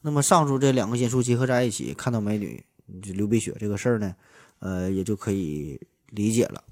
[0.00, 2.64] 那么上述这两个因素结合在一起，看到美女
[3.02, 4.16] 就流鼻血这个事儿呢，
[4.60, 5.78] 呃，也就可以
[6.10, 6.62] 理解了。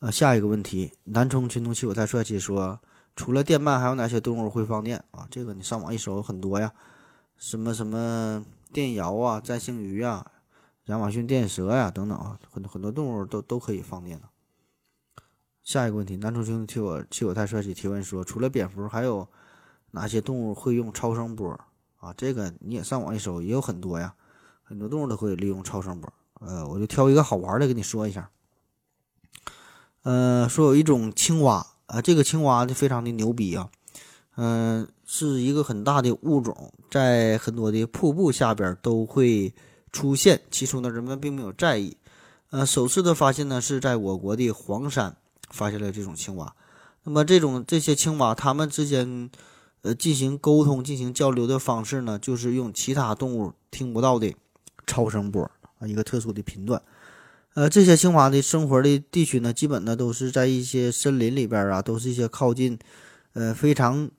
[0.00, 2.80] 呃，下一个问题，南充群东七五太帅气说，
[3.16, 5.26] 除了电鳗，还有哪些动物会放电啊？
[5.30, 6.72] 这个你上网一搜很多呀，
[7.36, 10.32] 什么什么电鳐啊，占星鱼啊。
[10.84, 14.28] 亚马逊电蛇呀，等等啊，很很多动物都都可以放电的。
[15.62, 19.28] 下一个问题，男主兄替我替我太帅气提问说，除了蝙蝠，还有
[19.90, 21.50] 哪些动物会用超声波
[21.98, 22.14] 啊？
[22.16, 24.14] 这个你也上网一搜，也有很多呀，
[24.62, 26.10] 很多动物都会利用超声波。
[26.40, 28.30] 呃，我就挑一个好玩的跟你说一下。
[30.02, 33.68] 呃，说有一种青蛙啊，这个青蛙就非常的牛逼啊，
[34.36, 39.54] 嗯，是一个很大的物种，在很多的瀑布下边都会。
[39.90, 41.96] 出现，起初呢，人们并没有在意。
[42.50, 45.16] 呃，首次的发现呢，是在我国的黄山
[45.48, 46.54] 发现了这种青蛙。
[47.04, 49.30] 那么，这种这些青蛙，它们之间，
[49.80, 54.34] 呃，进行沟通、进行交流的方式呢，就是用其他动物听不到的
[54.86, 56.82] 超声波啊，一个特殊的频段。
[57.54, 62.78] 呃，这些青蛙的生活的地区呢，基本呢都是在一些森林里边啊，都是一些靠近，
[63.32, 64.10] 呃，非常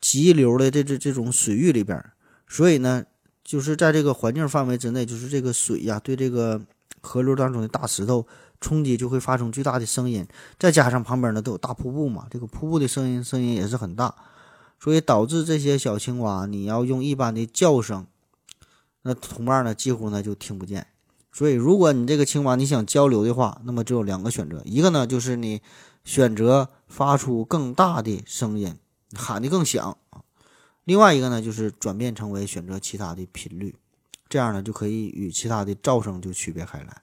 [0.00, 2.04] 急流的这这这种水域里边，
[2.48, 3.04] 所以呢。
[3.46, 6.58] 就是在这个环境范围之内，就是这个水呀，对这个
[7.02, 8.26] 河流当中的大石头
[8.58, 10.26] 冲击就会发出巨大的声音，
[10.58, 14.14] 再加上旁边呢都有大瀑布嘛，这个瀑布的声音声音也是很大，
[14.80, 18.06] 所以导致这些小青蛙你要用一般的叫声，
[19.02, 20.86] 那同伴呢几乎呢就听不见。
[21.34, 25.60] 所以如果你这个青蛙你想交流的话，那么只有两个选择，一个呢就是你
[26.04, 28.76] 选择发出更大的声音，
[29.16, 29.98] 喊得更响。
[30.84, 33.74] 另外一个呢，就是转变成为选择其他的频率，
[34.28, 37.02] 这样呢就可以与其他的噪声就区别开来。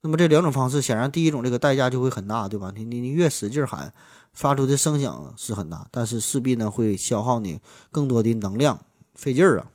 [0.00, 2.72] 那么这两种方式，显然第一种这个代价就会很大，对吧？
[2.74, 3.92] 你你你越使劲喊，
[4.32, 8.80] 发出的声响是很大，但是势必呢会消耗你更多的能量，
[9.14, 9.66] 费劲儿啊。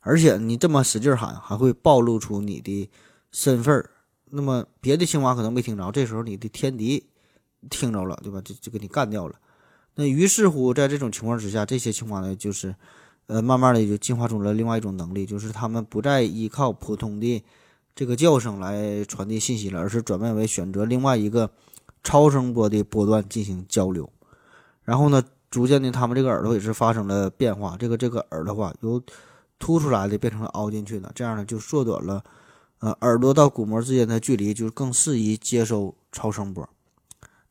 [0.00, 2.90] 而且你这么使劲喊，还会暴露出你的
[3.30, 3.90] 身份儿。
[4.32, 7.04] 那么别的青蛙可能没听着，这时候你的天敌
[7.68, 8.40] 听着了，对吧？
[8.42, 9.34] 就就给你干掉了。
[9.96, 12.74] 那于是乎，在这种情况之下，这些青蛙呢，就是，
[13.26, 17.44] 呃，慢慢的就进化出了另外一种能力，就是它们不再依靠普通的
[17.94, 21.50] 这个叫声来传递信息了，而是转变为选择另外一个
[22.04, 24.08] 超声波的波段进行交流。
[24.84, 27.76] 然后呢，逐渐的，它们这个耳朵也是发生了变化。
[27.76, 29.02] 这个这个耳朵话由
[29.60, 32.24] 凸出来的变成了凹进去的，这样呢就缩短了，
[32.80, 36.68] 呃，耳朵到鼓膜之间的距离，就是更适宜接收超声波。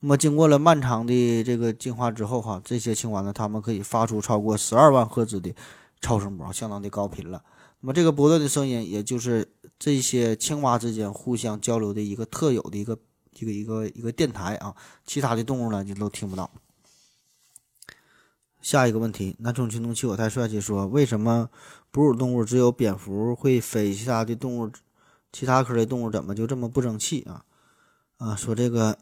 [0.01, 5.53] 那么经过了漫长的这个进化之后，哈，这些青蛙呢，它们可以发出超过十二万赫兹的
[6.01, 7.43] 超声波，相当的高频了。
[7.81, 12.97] 那么这个波段的声音，也就是这些青蛙之间互相交流的一个特有的一个
[13.37, 16.49] 一个一个一个电台啊，其他的动物呢就都听不到。
[18.61, 21.49] 下一个问题，南充群动气我太帅气说，为什么
[21.91, 24.71] 哺乳动物只有蝙蝠会飞，其他的动物，
[25.31, 27.43] 其他科的动物怎么就这么不争气啊？
[28.17, 28.97] 啊，说这个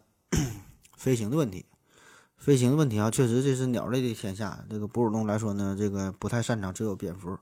[0.95, 1.65] 飞行的问题，
[2.37, 4.63] 飞行的问题啊，确实这是鸟类的天下。
[4.69, 7.37] 这个哺乳动物来说呢，这个不太擅长，只有蝙蝠。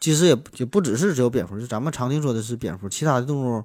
[0.00, 3.64] 其实也也不只是只有蝙蝠，就咱们常听说的是蝙蝠，其他的动物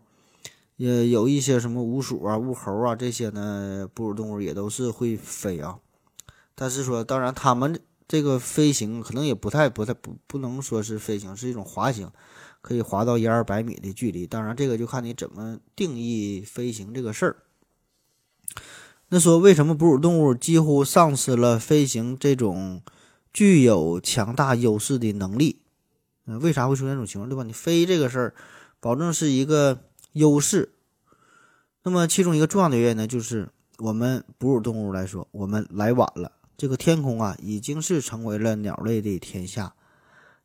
[0.78, 5.78] 也有一些什么鼯鼠啊、鼯猴啊这些呢，哺乳动物也都是会飞啊。
[6.56, 12.12] 但是说，当然，它们这个飞行可能也不太、不太、不不能说是飞行，是一种滑行，
[12.62, 14.28] 可以滑到一二百米的距离。
[14.28, 17.38] 当然，这个就看你怎么定义飞行这个事儿。
[19.10, 22.82] 那说为什么哺乳动物几乎丧失了飞行这种
[23.32, 25.62] 具有强大优势的能力？
[26.26, 27.44] 嗯，为啥会出现这种情况，对吧？
[27.44, 28.34] 你飞这个事儿，
[28.80, 29.80] 保证是一个
[30.14, 30.74] 优势。
[31.84, 36.32] 那么其中一个重要的原因呢，就是我们哺乳动物来说，我们来晚了。
[36.64, 39.74] 这个天空啊，已经是成为了鸟类的天下。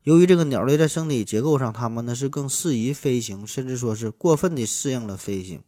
[0.03, 5.63] 由于这个鸟类在生理结构上，它们呢是更适宜飞行，甚至说是过分的适应了飞行。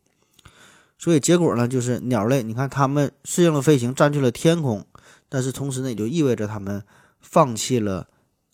[0.98, 4.84] 所以结果呢，就是鸟类，你看它们适应了飞行，占据了天空，
[5.28, 6.82] 但是同时呢，也就意味着它们
[7.20, 8.08] 放弃了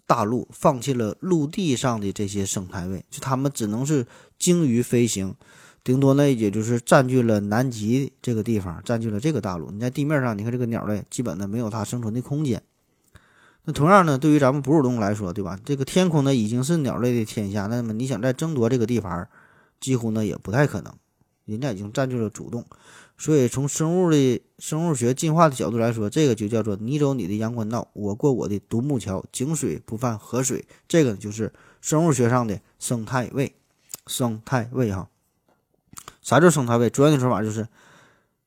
[0.07, 4.07] 大陆，放弃了陆地上的这些生态位，就它们只能是
[4.39, 5.35] 精于飞行。
[5.87, 9.71] 顶多呢，也就是占据了南极这个地方，占据了这个大陆。
[9.71, 12.61] 你在地面上，你看这个鸟类，基本呢没有它生存的空间。
[13.63, 15.57] 那同样呢，对于咱们哺乳动物来说，对吧？
[15.65, 19.29] 这个天空呢已经是鸟类的天下，那么你想再争夺这个地盘，
[19.79, 20.93] 几乎呢也不太可能。
[21.45, 22.65] 人家已经占据了主动，
[23.17, 30.65] 所以从生物的生物学进化的角度来说，这个就叫做你走你的阳关道，我过我的独木桥，井水不犯河水。
[30.89, 33.55] 这个就是生物学上的生态位，
[34.09, 35.09] 生态位哈。
[36.27, 36.91] 啥叫生态位？
[36.91, 37.69] 专业的说法就是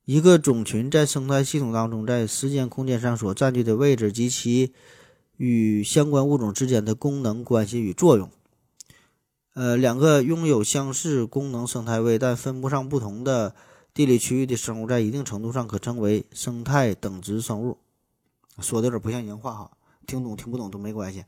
[0.03, 4.73] 一个种群在生态系统当中，在时间空间上所占据的位置及其
[5.37, 8.29] 与相关物种之间的功能关系与作用。
[9.53, 13.55] 呃，两个拥有相似功能生态位但分布上不同的
[13.93, 17.77] 地理区域的生物，在一定程度上可称为生态等值生物。
[18.59, 19.71] 说的有点不像人话哈，
[20.05, 21.23] 听懂听不懂都没关系。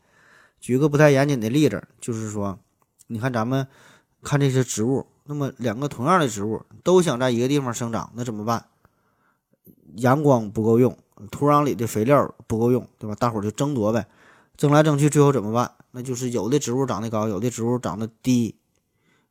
[0.60, 2.60] 举个不太严谨的例子，就是说，
[3.08, 3.66] 你看咱们
[4.22, 5.08] 看这些植物。
[5.32, 8.66] 那么两个同样的植物都想在一个地方生长，那怎么办？
[9.96, 10.98] 阳光不够用，
[11.32, 13.16] 土壤里的肥料不够用，对吧？
[13.16, 14.06] 大伙儿就争夺呗，
[14.58, 15.72] 争来争去，最后怎么办？
[15.92, 18.56] 那就是有的植物长得高，有的植物长得低，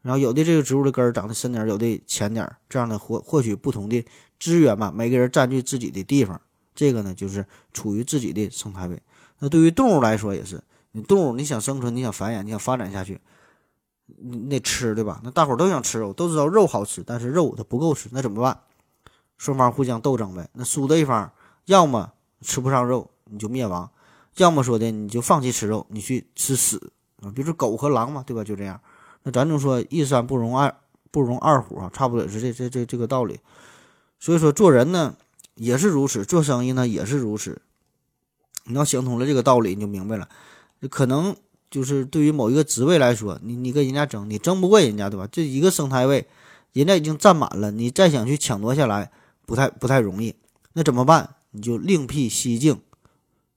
[0.01, 4.03] 然后有的这个植物的根儿长得深点，有的浅点，这样的获获取不同的
[4.39, 4.91] 资源嘛。
[4.91, 6.41] 每个人占据自己的地方，
[6.75, 8.99] 这个呢就是处于自己的生态位。
[9.41, 13.21] 那对于动物来说也是，你动物你想生存，你想繁衍，你想发展下去。
[14.19, 15.21] 你得吃对吧？
[15.23, 18.61] 那大伙儿都想吃肉，都知道肉好吃，但是肉它不够吃，那怎么办？
[19.37, 20.49] 双方互相斗争呗。
[20.53, 21.33] 那输的一方，
[21.67, 23.91] 要么吃不上肉你就灭亡，
[24.37, 26.77] 要么说的你就放弃吃肉，你去吃屎
[27.23, 27.33] 啊。
[27.35, 28.45] 比如说狗和狼嘛，对吧？
[28.45, 28.81] 就这样。
[29.23, 30.75] 那咱就说一山不容二
[31.11, 33.41] 不容二虎啊，差不多也是这这这这个道理。
[34.19, 35.17] 所以说做人呢
[35.55, 37.63] 也是如此，做生意呢也是如此。
[38.65, 40.29] 你要想通了这个道理，你就明白了，
[40.91, 41.37] 可能。
[41.71, 45.29] 就是对于某一个职位来说，你你跟人家争，你争不过人家，对吧？
[45.31, 46.27] 这一个生态位，
[46.73, 49.13] 人家已经占满了，你再想去抢夺下来，
[49.47, 50.35] 不太不太容易。
[50.73, 51.37] 那怎么办？
[51.53, 52.81] 你就另辟蹊径，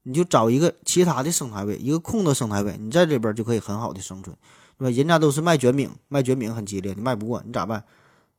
[0.04, 4.36] 你就找一个其他的生态位，一个空的生态位，你在这边就可以很好的生存，
[4.78, 4.96] 对吧？
[4.96, 7.84] 人家都是卖卷饼，卖卷饼很激烈，你卖不过，你咋办？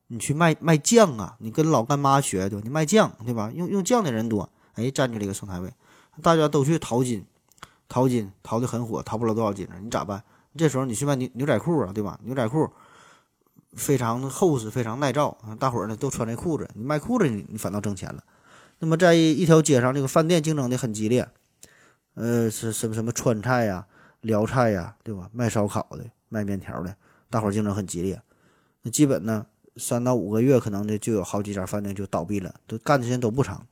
[0.07, 2.61] 你去卖卖酱啊，你跟老干妈学，对吧？
[2.63, 3.51] 你卖酱，对吧？
[3.53, 5.73] 用用酱的人多，哎，占据了一个生态位，
[6.21, 7.25] 大家都去淘金。
[7.87, 9.73] 淘金淘的很火，淘不了多少金子？
[9.81, 10.23] 你咋办？
[10.57, 12.19] 这时候你去卖牛牛仔裤啊，对吧？
[12.23, 12.69] 牛仔裤
[13.73, 16.69] 非常厚实，非常耐造，大伙呢都穿这裤子。
[16.73, 18.23] 你卖裤子，你你反倒挣钱了。
[18.79, 21.27] 那么在一条街上，这个饭店竞争的很激烈，
[22.13, 23.85] 呃，是什么什么川菜呀、
[24.21, 25.29] 辽菜呀，对吧？
[25.33, 26.95] 卖烧烤的、卖面条的，
[27.29, 28.21] 大伙竞争很激烈。
[28.81, 29.45] 那基本呢，
[29.75, 33.67] 三到五个月，可能呢就有好几家饭店就倒闭了，都干的时间都不长。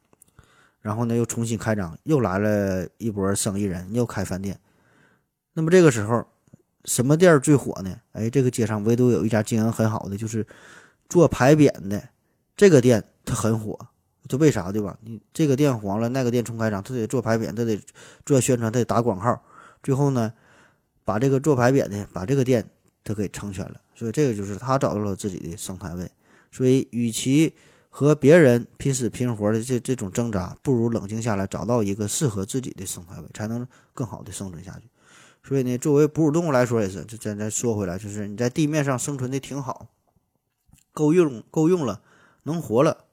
[0.84, 4.60] 然后呢，又重新开张，又来了一波生意人，又开饭店。
[5.54, 6.28] 那么这个时候，
[6.84, 7.96] 什么店最火呢？
[8.12, 10.46] 哎，这个街上唯独有一家经营很好的，就是
[11.08, 12.10] 做牌匾的
[12.58, 13.80] 这个店，它很火。
[14.28, 14.72] 这为啥？
[14.72, 14.98] 对吧？
[15.02, 17.82] 你这个店黄了，那个店重开张，他得做牌匾，他得
[18.26, 19.42] 做宣传，他得打广告。
[19.82, 20.34] 最后呢，
[21.06, 22.70] 把这个做牌匾的，把这个店
[23.04, 23.80] 他给成全了。
[23.96, 26.12] 所以这个就是他找到了自己的生态位。
[26.52, 27.54] 所以，与其
[27.96, 34.90] 和别人拼死拼活的这这种挣扎，不如冷静下来，找到一个适合自己的生态位，才能更好的生存下去。
[35.44, 39.90] 所以呢，作为哺乳动物来说也是，就再再说回来，就是你在地面上生存的挺好，
[40.92, 42.02] 够用够用了，
[42.44, 43.06] 能活了，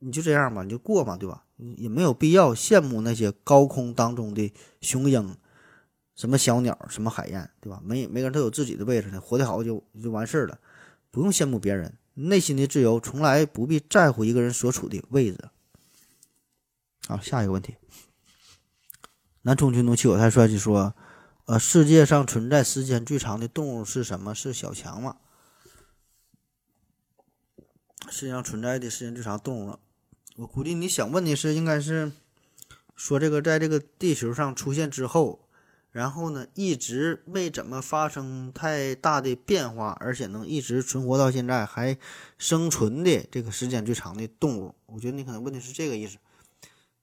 [0.00, 1.44] 你就这样吧，你就过嘛，对吧？
[1.56, 5.34] 也没有必要羡慕那些高空当中的雄鹰，
[6.14, 7.80] 什么小鸟，什么海燕，对吧？
[7.82, 10.58] 每每个人都有自己的位置呢，活得好就就完事儿了，
[11.10, 11.90] 不用羡慕别人。
[12.14, 15.50] 内心的自由从来不必在乎一个人所处的位置。
[17.06, 17.76] 好，下一个问题，
[19.42, 20.94] 南充群众气我太帅气说。
[21.46, 24.34] 呃，世界上存在时间最长的动物是什么？
[24.34, 25.18] 是小强吗？
[28.08, 29.78] 世界上存在的时间最长动物了，
[30.36, 32.12] 我估计你想问的是，应该是
[32.96, 35.43] 说这个在这个地球上出现之后，
[35.94, 41.96] 然后呢一直没怎么发生太大的变化，而且能一直存活到现在还
[42.36, 44.74] 生存的这个时间最长的动物。
[44.86, 46.16] 我觉得你可能问的是这个意思，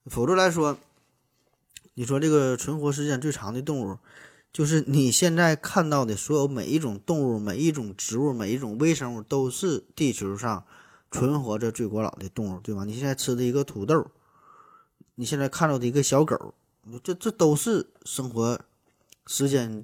[0.07, 0.77] 否则来说，
[1.93, 3.97] 你说这个存活时间最长的动物。
[4.51, 10.65] 就是你现在看到的所有每一种动物、每一种植物、每一种微生物，都是地球上
[11.09, 12.83] 存活着最古老的动物，对吧？
[12.83, 14.07] 你现在吃的一个土豆，
[15.15, 16.53] 你现在看到的一个小狗，
[17.01, 18.59] 这这都是生活
[19.33, 19.81] 时间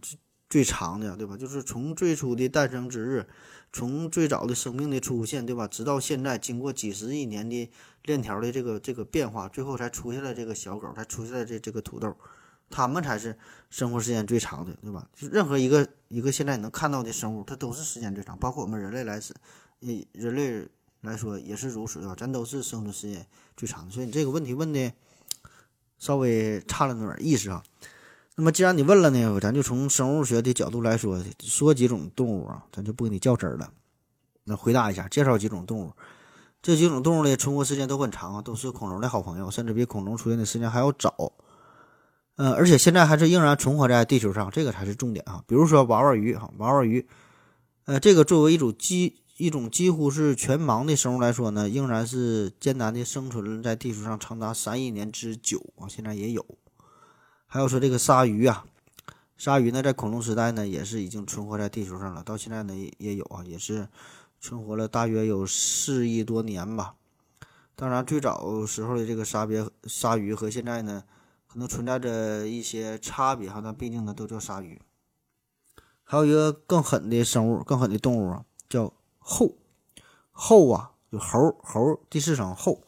[0.50, 1.38] 最长的，对吧？
[1.38, 3.26] 就是从最初的诞生之日，
[3.72, 5.66] 从最早的生命的出现，对吧？
[5.66, 7.72] 直到现在，经过几十亿年的
[8.04, 12.14] 链条的这个这个变化，最后才出现了这个小狗，才出现了这这个土豆。
[12.70, 13.38] 它们才是
[13.70, 15.08] 生活时间最长的，对吧？
[15.16, 19.34] 就任何一个一个现在能看到的生物，它都是时间最长，包括我们人类来说，
[19.80, 20.68] 以人类
[21.00, 22.14] 来说也是如此，对吧？
[22.18, 24.92] 咱都是生存时间最长的，所以你这个问题问的
[25.98, 27.64] 稍微差了点意思啊。
[28.40, 33.74] 那么既然你问了呢，咱就从生物学的角度来说，说几种动物啊，咱就不跟你较真儿了。
[34.44, 35.92] 那回答一下，介绍几种动物，
[36.62, 41.34] 这几种动物的存活时间都很长啊，都是恐龙的好朋友，甚至比恐龙出现的时间还要早。
[42.36, 45.44] 嗯，而且现在还是仍然存活在地球上，这个才是重点啊。
[45.48, 47.08] 比如说娃娃鱼哈，娃娃鱼，
[47.86, 55.90] 呃，这个作为一种几一种几乎是全盲的生物来说呢，仍然是艰难的生存在地球上长达三亿年之久啊。
[55.90, 56.46] 现在也有，
[57.48, 58.66] 还有说这个鲨鱼啊，
[59.36, 63.88] 鲨鱼呢在恐龙时代呢也是已经存活在地球上了，到现在呢也有啊，也是
[64.40, 66.96] 存活了大约有四亿多年吧。
[67.76, 71.04] 当然，最早时候的这个鲨别鲨鱼和现在呢。
[71.50, 74.82] 可能存在着一些差别哈，但毕竟呢都叫鲨鱼。
[76.04, 79.56] 还有一个更狠的生物，更狠的动物啊，叫猴。
[80.34, 82.84] 猴啊，就猴猴第四声猴。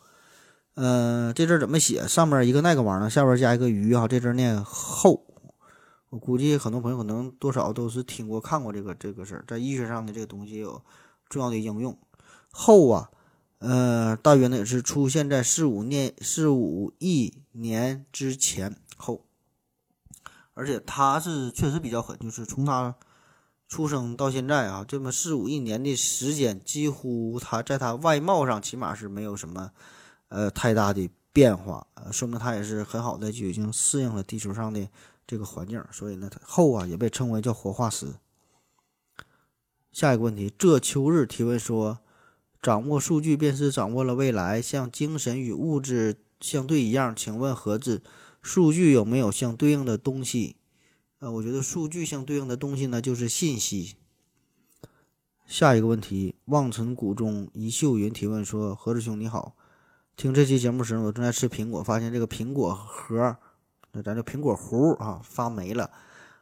[0.82, 2.08] 嗯，这字怎么写？
[2.08, 5.26] 上面一个那个玩意儿，下边加一个鱼啊，这字念后。
[6.10, 10.82] 我估计很多朋友可能多少都是听过看过这个这个事儿，在医学上的这个东西有
[11.28, 11.98] 重要的应用。
[12.50, 13.10] 后啊。
[13.62, 19.26] 呃，大约呢也是出现在四五年、四五亿年之前后，
[20.54, 22.96] 而且它是确实比较狠，就是从它
[23.68, 29.72] 出生到现在啊，这么四五亿年的时间，几乎它在它外貌上起码是没有什么
[30.30, 34.88] 呃太大的变化，呃，说明它也是很好的就已经适应了地球上的
[35.28, 38.16] 这个环境，所以呢，后啊也被称为叫活化石。
[39.92, 42.00] 下一个问题，这秋日提问说。
[42.62, 47.16] 掌握数据便是掌握了未来，像精神与物质相对一样。
[47.16, 48.04] 请问盒子，
[48.42, 50.58] 数据有没有相对应的东西？
[51.20, 53.96] 呃，我觉得数据相对应的东西呢，就是信息。
[55.46, 59.56] 下一个问题，望尘谷中一秀云提问说：盒子兄你好，
[60.20, 63.38] 听这期节目时我正在吃苹果，发现这个苹果核，
[63.94, 65.90] 那咱这苹果核啊发霉了。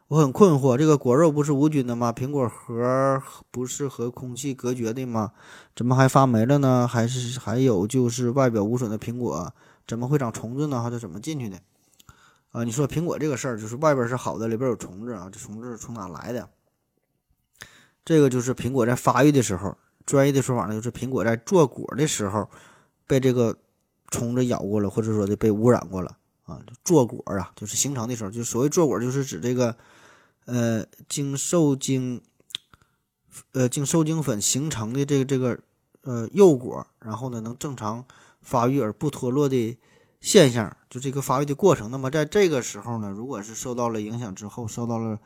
[0.08, 2.12] 我很困惑，这个果肉不是无菌的吗？
[2.12, 5.30] 苹果核不是和空气隔绝的吗？
[5.76, 6.88] 怎么还发霉了呢？
[6.88, 9.54] 还是还有就是外表无损的苹果
[9.86, 10.80] 怎么会长虫子呢？
[10.82, 11.60] 它是怎么进去的？
[12.50, 16.48] 啊，你说苹果这个事儿，就是外边是好的，里边有虫子啊，这虫子从哪来的？
[18.04, 22.50] 这个就是苹果在发育的时候，专业的说法呢，就是苹果在做果的时候
[23.06, 23.56] 被这个
[24.10, 26.60] 虫子咬过了，或者说的被污染过了啊。
[26.84, 29.76] 坐果啊，就是形成的时候，就所谓坐果，就是指这个。
[30.50, 32.22] 呃，经受精，
[33.52, 35.60] 呃，经受精粉形成的这个这个
[36.00, 38.02] 呃幼果，然后呢能正常
[38.40, 39.76] 发育而不脱落的
[40.22, 41.90] 现象，就这个发育的过程。
[41.90, 45.18] 那么在这个时候呢，如果是受到了影响之后，受到了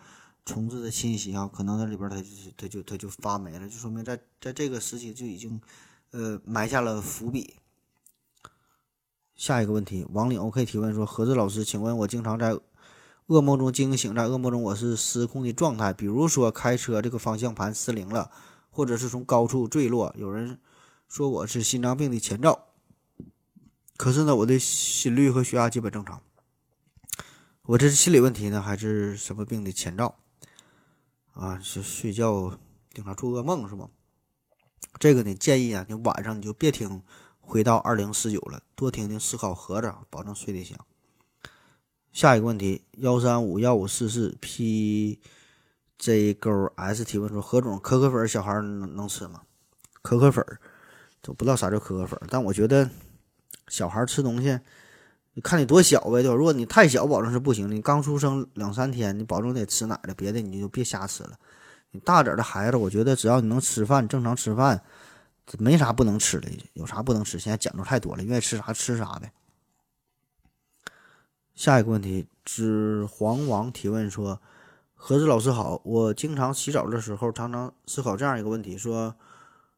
[0.45, 2.27] 虫子的侵袭啊，可能那里边它就
[2.57, 5.61] 它就它就发霉了，就说明在在这个时期就已经
[6.11, 7.55] 呃埋下了伏笔。
[9.43, 12.57] 下一个问题，王岭 OK 提问说：何子老师，请问我经常在。
[13.27, 18.31] 噩梦中惊醒，在噩梦中我是失控的状态，比如说开车这个方向盘失灵了，
[18.71, 20.15] 或者是从高处坠落。
[20.17, 20.61] 有人
[21.09, 22.67] 说我是心脏病的前兆，
[23.97, 26.21] 可是呢，我的心率和血压基本正常。
[27.63, 30.15] 我这是心理问题呢，还是什么病的前兆？
[31.33, 32.59] 啊，是睡觉
[32.93, 33.89] 经常做噩梦是吗？
[35.01, 37.03] 这个呢，建议啊，你晚上你就别听
[37.43, 40.79] 回到二零四九了，多听听思考盒子，保证睡得香。
[42.13, 45.19] 下一个问题，幺三五幺五四四 P
[45.99, 49.43] J 勾 S 提问说，何总，可可粉小孩能能吃吗？
[50.01, 50.45] 可可粉，
[51.21, 52.89] 都不知道啥叫可可粉，但我觉得
[53.69, 54.59] 小孩吃东西，
[55.35, 56.35] 你看你多小呗，对吧？
[56.35, 57.75] 如果你太小，保证是不行的。
[57.75, 61.39] 你刚出生两三天，你保证得吃奶的，别的你就别瞎吃了。
[61.93, 64.83] 你大点的孩子，我觉得只要你能吃饭，正常吃饭，
[65.45, 67.39] 这没啥不能吃的，有啥不能吃？
[67.39, 69.33] 现在讲究太多了，愿意吃啥吃啥呗。
[71.55, 74.41] 下一个问题，指黄王提问说
[74.95, 79.15] ：“何子老师好，我经常洗澡的时候，常常思考这样一个问题：说，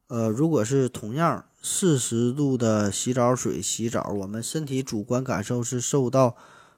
[0.07, 6.37] 呃，如果是同样四十度的洗澡水洗澡，我们身体主观感受是受到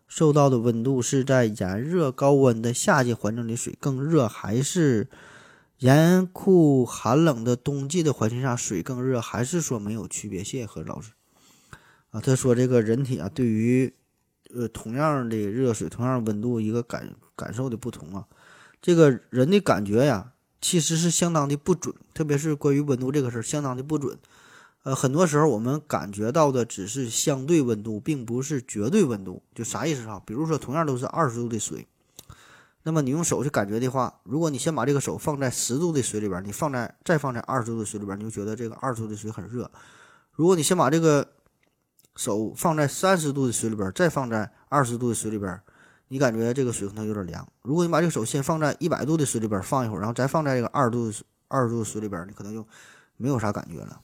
[0.08, 5.08] 受到的温度是在炎热高温的夏季环境里水更热，还是
[5.78, 10.42] 严酷寒冷的冬季的环境下水更热，还是说没有区别？
[10.42, 11.12] 谢谢何老师。
[12.10, 13.92] 啊，他说这个人体啊，对于
[14.54, 18.26] 呃，同样的热水，同样温度，一个感感受的不同啊，
[18.80, 24.18] 这个人的感觉呀，其实是相当的不准，特别是关于温度这个事儿，相当的不准。
[24.84, 29.42] 呃，很多时候我们感觉到的只是相对温度，并不是绝对温度。
[29.52, 30.22] 就啥意思啊？
[30.24, 31.86] 比如说，同样都是二十度的水，
[32.86, 39.68] 那么你用手去感觉的话，如果你先把这个手放在十度的水里边，你放在再放在二十度的水里边，你就觉得这个二十度的水很热。
[40.30, 41.26] 如果你先把这个
[42.14, 45.60] 手放在三十度的水里边，再放在二十度的水里边，
[46.06, 47.44] 你感觉这个水可能有点凉。
[47.62, 51.12] 如果你把这个手先放在一百度的水里边放一会儿，然后再放在这个二十度
[51.48, 52.64] 二十度的水里边，你可能就
[53.16, 54.00] 没有啥感觉了。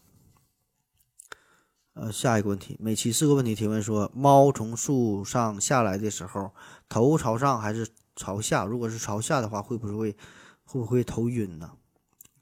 [1.95, 6.53] 呃，下一个问题，每期四个问题提问说，猫从树上下来的时候，
[6.89, 7.87] 头朝上还是
[8.17, 8.65] 朝下？
[8.65, 10.17] 如果是朝下的话，会不会
[10.65, 11.73] 会不会头晕呢？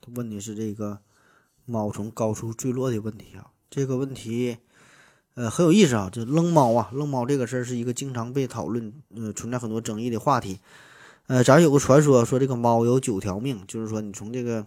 [0.01, 1.01] 他问的是这个
[1.64, 4.59] 猫从高处坠落的问题啊，这个问题。
[5.35, 10.59] 呃，很有意思啊，这扔猫啊，扔猫这个事儿是一个经常被讨论，呃，存在很多争议的话题。
[11.29, 14.66] 呃，咱有个传说，说这个猫有九条命，就是说你从这个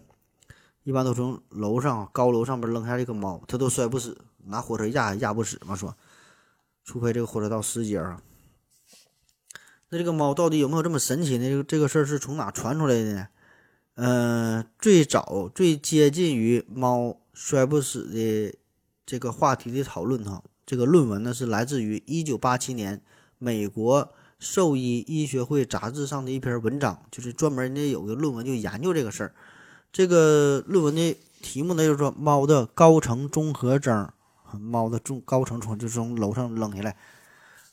[0.84, 5.96] 一般都从楼上高楼上边扔下这个猫，它都摔不死，拿火车压压不死嘛，说，
[6.86, 8.22] 除非这个火车到十节啊。
[9.94, 11.48] 那这个猫到底有没有这么神奇呢？
[11.48, 13.28] 这个这个事儿是从哪传出来的呢？
[13.94, 18.58] 嗯，最早最接近于猫摔不死的
[19.06, 20.42] 这个话题的讨论哈。
[20.66, 23.00] 这个论文呢是来自于一九八七年
[23.38, 29.36] 美国兽医医学会杂志上的一篇文章，就是专门呢有个论文就研究这个事儿。
[29.92, 34.10] 这个论文的题目呢就是说猫的高层综合征，
[34.60, 36.98] 猫的中高层从就从楼上扔下来。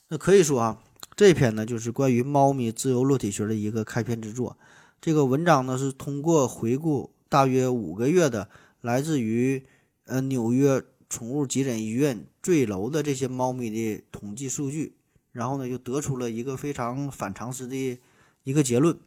[0.09, 0.77] 那可以说啊，
[1.21, 4.57] 这篇呢就是关于猫咪自由落体学的一个开篇之作。
[4.99, 8.49] 这个文章呢是通过回顾大约五个月的
[8.81, 9.63] 来自于
[10.05, 10.83] 呃纽约。
[11.07, 14.95] 宠物急诊医院坠楼的这些猫咪的统计数据，
[15.33, 17.99] 然后呢，就得出了一个非常反常识的
[18.45, 18.97] 一个结论，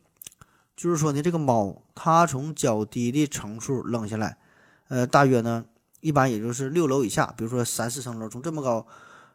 [0.76, 4.36] 就是说呢，这个猫它从较低的层数扔下来，
[4.88, 5.64] 呃，大约呢，
[6.02, 8.86] 一般也就是六楼以下，比如说三四层楼，从这么高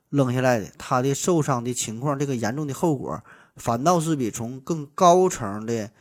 [0.09, 3.23] 扔下来的，它的受伤的情况，这个严重的后果，
[3.55, 5.91] 反倒是比从更高层的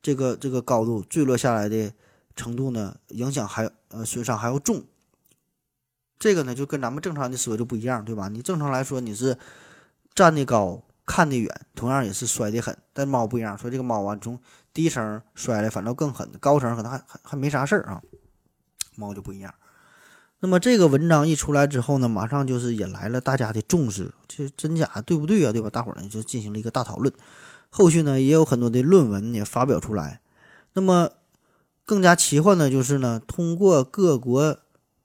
[0.00, 1.92] 这个这个高度坠落下来的
[2.34, 4.84] 程度呢，影响还呃损伤还要重。
[6.18, 8.28] 这个呢，就跟咱们正常的思维就不一样，对吧？
[8.28, 9.36] 你正常来说，你是
[10.14, 12.76] 站得高，看得远，同样也是摔得狠。
[12.92, 14.40] 但猫不一样，说这个猫啊，从
[14.72, 18.00] 低层摔的反倒更狠，高层可能还还还没啥事儿啊。
[18.94, 19.52] 猫就不一样。
[20.40, 25.52] 那么这个文章一出来之后呢，马上就是引来了大家的重视，这真假对不对啊？
[25.52, 25.70] 对吧？
[25.70, 27.12] 大伙儿呢就进行了一个大讨论。
[27.70, 30.20] 后续呢也有很多的论文也发表出来。
[30.74, 31.10] 那么
[31.84, 34.58] 更加奇幻的就是呢，通过各国。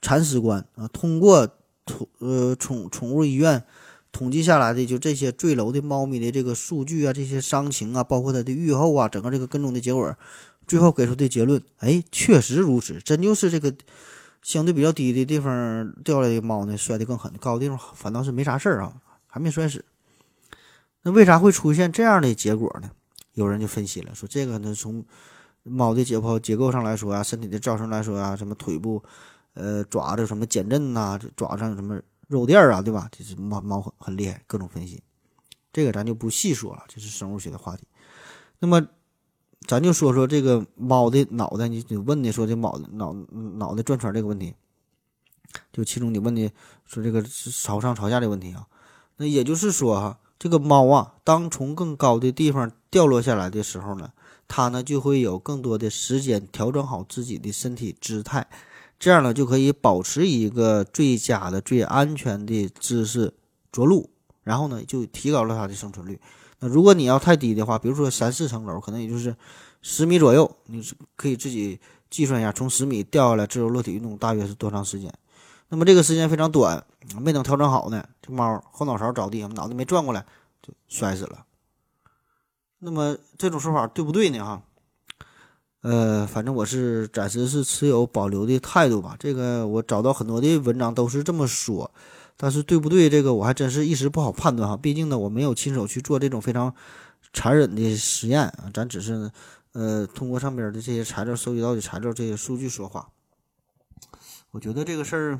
[0.04, 1.48] 铲屎官啊，通过
[1.86, 3.64] 宠呃宠宠物医院
[4.12, 10.18] 统计下来的，就这些坠楼的猫咪的这个数据啊，这些伤情啊，包括它的愈后啊，整个这个跟踪的结果，
[10.66, 13.72] 最后给出的结论，哎，确实如此，真就是这个
[14.42, 18.96] 相对比较低的地方掉下来的猫呢，摔得更狠，高的地方反倒是没啥事儿啊，
[19.28, 19.86] 还没摔死。
[21.04, 22.92] 那为啥会出现这样的结果呢？
[23.34, 25.06] 有人就分析了，说这个呢，从
[25.64, 29.04] 猫的解剖结构上来说啊，身体的造成来说啊，什么腿部。
[29.54, 31.20] 呃，爪子什么减震呐？
[31.36, 32.82] 爪子上有什么肉垫啊？
[32.82, 33.10] 对吧？
[33.12, 35.04] 这是猫猫很很厉害，各种分析。
[35.74, 37.84] 这个咱就不细说了，这是生物学的话题。
[38.60, 38.88] 那么，
[39.68, 43.14] 咱就说说这个猫的脑袋，你你问的说这猫脑
[43.57, 44.53] 脑袋转圈这个问题，
[45.72, 46.51] 就其中你问的
[46.86, 48.68] 说这个朝上朝下的问题啊，
[49.18, 54.12] 那也就是说哈，这个猫啊，当从更高的地方掉落下来的时候呢，
[54.47, 58.47] 它呢就会有更多的时间调整好自己的身体姿态，
[58.99, 63.34] 这样呢就可以保持一个最佳的、最安全的姿势
[63.72, 64.09] 着陆，
[64.43, 66.20] 然后呢就提高了它的生存率。
[66.62, 69.36] 那如果你要太低的话，比如说三四层楼，可能也就是
[69.82, 75.12] 十米左右，你是可以自己计算一下，从十米掉下来自由落体运动大约是多长时间。
[75.70, 76.86] 那么这个时间非常短，
[77.20, 80.24] 没等调整好呢，这猫后脑勺着地，脑袋没转过来
[80.62, 81.45] 就摔死了。
[82.78, 84.43] 那么这种说法对不对呢？
[84.43, 84.62] 哈，
[85.82, 89.16] 呃，反正我是暂时是持有保留的态度吧。
[89.18, 91.89] 这个我找到很多的文章都是这么说。
[92.44, 94.76] 但是对不对，这个我还真是一时不好判断哈。
[94.76, 96.74] 毕竟呢，我没有亲手去做这种非常
[97.34, 99.30] 残忍的实验啊，咱只是
[99.74, 103.10] 呃通过上边的这些材料收集到的材料、这些数据说话。
[104.50, 105.39] 我觉得这个事儿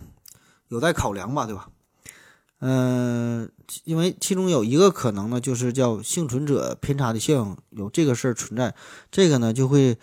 [0.68, 1.70] 有待考量吧，对吧？
[2.60, 3.52] 嗯，
[3.84, 8.76] 因为其中有一个可能呢，就是叫幸存者偏差的效应，有这个事儿存在，
[9.10, 9.98] 这个呢就会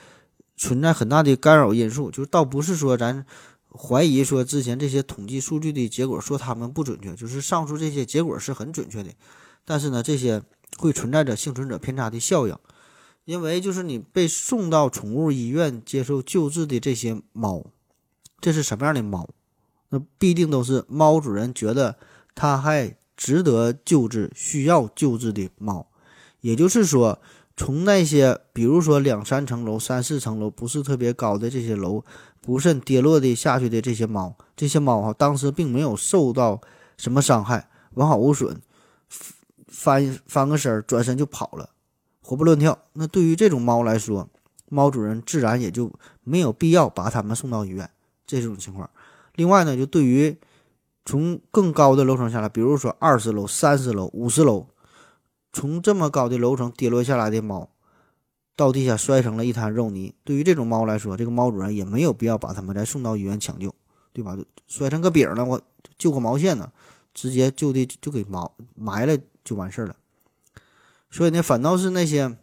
[0.56, 3.24] 存在很大的干扰因素，就倒不是说咱。
[3.80, 9.10] 怀疑说之前这些统计数据的结果说他们不准确，就是上述这些结果是很准确的，
[9.64, 10.42] 但是呢，这些
[10.78, 12.56] 会存在着幸存者偏差的效应，
[13.24, 17.66] 因为就是你被送到宠物医院接受救治的这些猫，
[18.40, 19.28] 这是什么样的猫？
[19.90, 21.96] 那必定都是猫主人觉得
[22.34, 25.86] 它还值得救治、需要救治的猫，
[26.40, 27.20] 也就是说，
[27.58, 32.02] 从那些比如说两三层楼、三四层楼不是特别高的这些楼。
[32.40, 36.58] 不慎跌落的下去的这些猫，这些猫哈，当时并没有受到
[36.96, 38.58] 什么伤害，完好无损，
[39.66, 41.68] 翻翻个身儿，转身就跑了，
[42.22, 42.78] 活蹦乱跳。
[42.94, 44.26] 那对于这种猫来说，
[44.70, 45.92] 猫主人自然也就
[46.22, 47.90] 没有必要把它们送到医院。
[48.26, 48.88] 这种情况，
[49.34, 50.34] 另外呢，就对于
[51.04, 54.66] 从更高的楼层下来，比如说二十楼、三十楼、五十楼，
[55.52, 57.70] 从这么高的楼层跌落下来的猫。
[58.56, 60.12] 到地下摔成了一滩肉泥。
[60.24, 63.72] 对于这种猫来说，这个猫主人也没有必要把它们再送到医院抢救，
[64.12, 64.36] 对吧？
[64.66, 65.62] 摔成个饼了，我
[65.96, 66.72] 救个毛线呢？
[67.14, 69.94] 直接就地就给埋埋了就完事儿了。
[71.08, 72.36] 所以呢，反倒是那些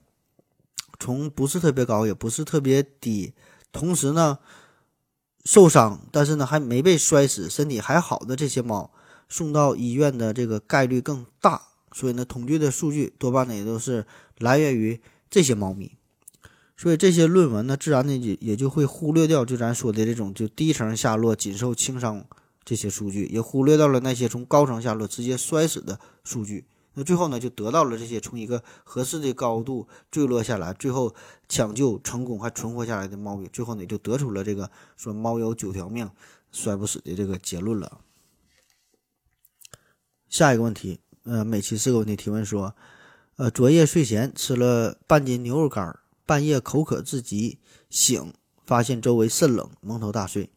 [0.97, 3.33] 从不是特别高，也不是特别低，
[3.73, 4.39] 同时呢
[5.43, 8.89] 受伤，但是呢还没被摔死，身体还好的这些猫，
[9.27, 11.61] 送到医院的这个概率更大。
[11.95, 14.05] 所以呢，统计的数据多半呢也都是
[14.37, 15.97] 来源于这些猫咪。
[16.75, 22.25] 所以这些论文呢，自然的也也就会忽略掉，就咱说的这种就低层下落仅受轻伤
[22.65, 26.65] 这些数据，也忽略到了那些从高层下落直接摔死的数据。
[26.95, 31.15] 那最后呢，就得到了这些从一个合适的高度坠落下来，最后
[31.47, 36.09] 抢救成功还存活下来的猫咪，最后呢就得出了这个说猫有九条命，
[36.51, 38.01] 摔不死的这个结论了。
[40.27, 42.75] 下一个问题，呃，每期四个问题提问说，
[43.37, 45.99] 呃，昨夜睡前吃了半斤牛肉干。
[46.27, 47.59] 半夜口渴至极，
[47.89, 48.33] 醒
[48.65, 50.49] 发现周围甚冷，蒙头大睡，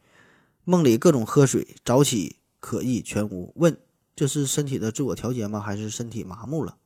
[0.64, 3.52] 梦里各种喝水，早起可意全无。
[3.56, 3.76] 问：
[4.16, 5.60] 这是身体的自我调节吗？
[5.60, 6.76] 还是身体麻木了？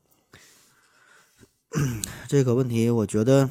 [2.27, 3.51] 这个问题，我觉得，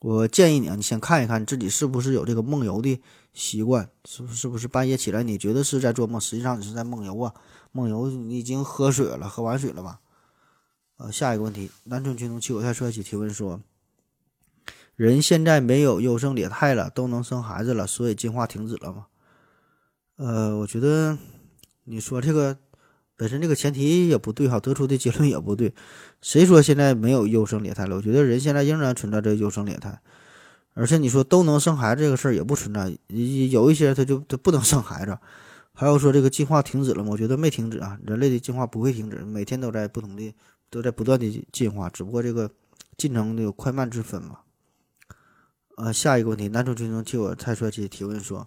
[0.00, 3.00] 我建议你啊，你先看一看自己是不是有这个梦游的
[3.32, 7.34] 习惯，是不是不是半夜起来你觉得是在做梦，实际上你是在梦游啊？
[7.74, 9.98] 梦游你已经喝水了，喝完水了吧？
[10.96, 13.60] 呃，下一个问题，南村群众七五太帅气提问说。
[14.94, 19.06] 人现在没有优胜劣汰了，都能生孩子了，所以进化停止了吗？
[20.14, 21.18] 呃，我觉得
[21.82, 22.56] 你说这个
[23.16, 25.74] 本身这个前提也不对哈，得出的结论也不对。
[26.22, 27.96] 谁说现在没有优胜劣汰了？
[27.96, 30.00] 我觉得人现在仍然存在着优胜劣汰，
[30.74, 35.18] 而且你说都能生孩子这个事儿也不存在，有一些他就他不能生孩子。
[35.76, 37.10] 还有说这个进化停止了吗？
[37.10, 40.32] 我觉得没停止啊，人类的进化不会停止，每天都在不同的
[40.70, 42.48] 都在不断的进化，只不过这个
[42.96, 44.38] 进程有快慢之分嘛。
[45.76, 48.46] 呃，下一个问题，男主群众替我太帅气提问说：，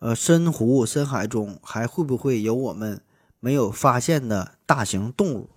[0.00, 3.00] 呃，深湖深海中还会不会有我们
[3.38, 5.50] 没有发现的大型动物？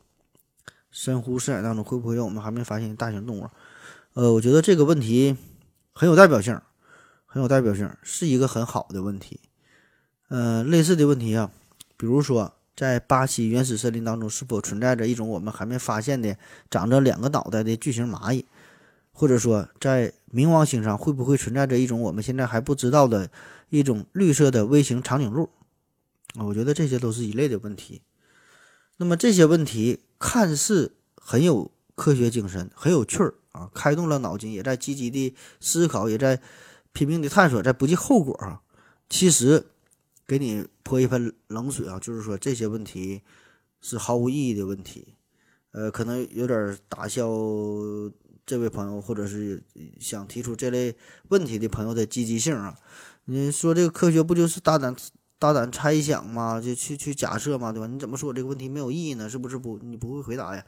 [0.92, 3.50] 深湖深海当中会不会有我们还没发现的大型动物？
[4.14, 5.36] 呃，我觉得这个问题
[5.92, 6.62] 很有代表性，
[7.26, 9.40] 很有代表性，是一个很好的问题。
[10.34, 11.52] 呃，类似的问题啊，
[11.96, 16.36] 比如说在巴西原始森林当中，是否存在着一种我们还没发现的
[16.72, 18.44] 长着两个脑袋的巨型蚂蚁？
[19.12, 23.30] 或者说，在冥王星上会不会存在着一种我们现在还不知道的
[23.70, 25.48] 一种绿色的微型长颈鹿？
[26.36, 28.02] 啊，我觉得这些都是一类的问题。
[28.98, 36.42] 那么这些问题看似很有科学精神，很有趣儿啊，开动了脑筋，也在积极的思考，也在
[36.92, 38.62] 拼命的探索，在不计后果啊。
[39.08, 39.68] 其实
[40.28, 43.22] 给你泼一盆冷水啊，就是说这些问题
[43.82, 45.16] 是毫无意义的问题，
[45.72, 47.30] 呃，可能有点打消
[48.46, 49.64] 这位朋友或者是
[50.00, 50.96] 想提出这类
[51.30, 52.76] 问题的朋友的积极性啊。
[53.26, 54.96] 你说这个科学不就是大胆？
[55.40, 57.86] 大胆猜想嘛，就去去假设嘛，对吧？
[57.86, 59.30] 你怎么说我这个问题没有意义呢？
[59.30, 60.66] 是不是不你不会回答呀？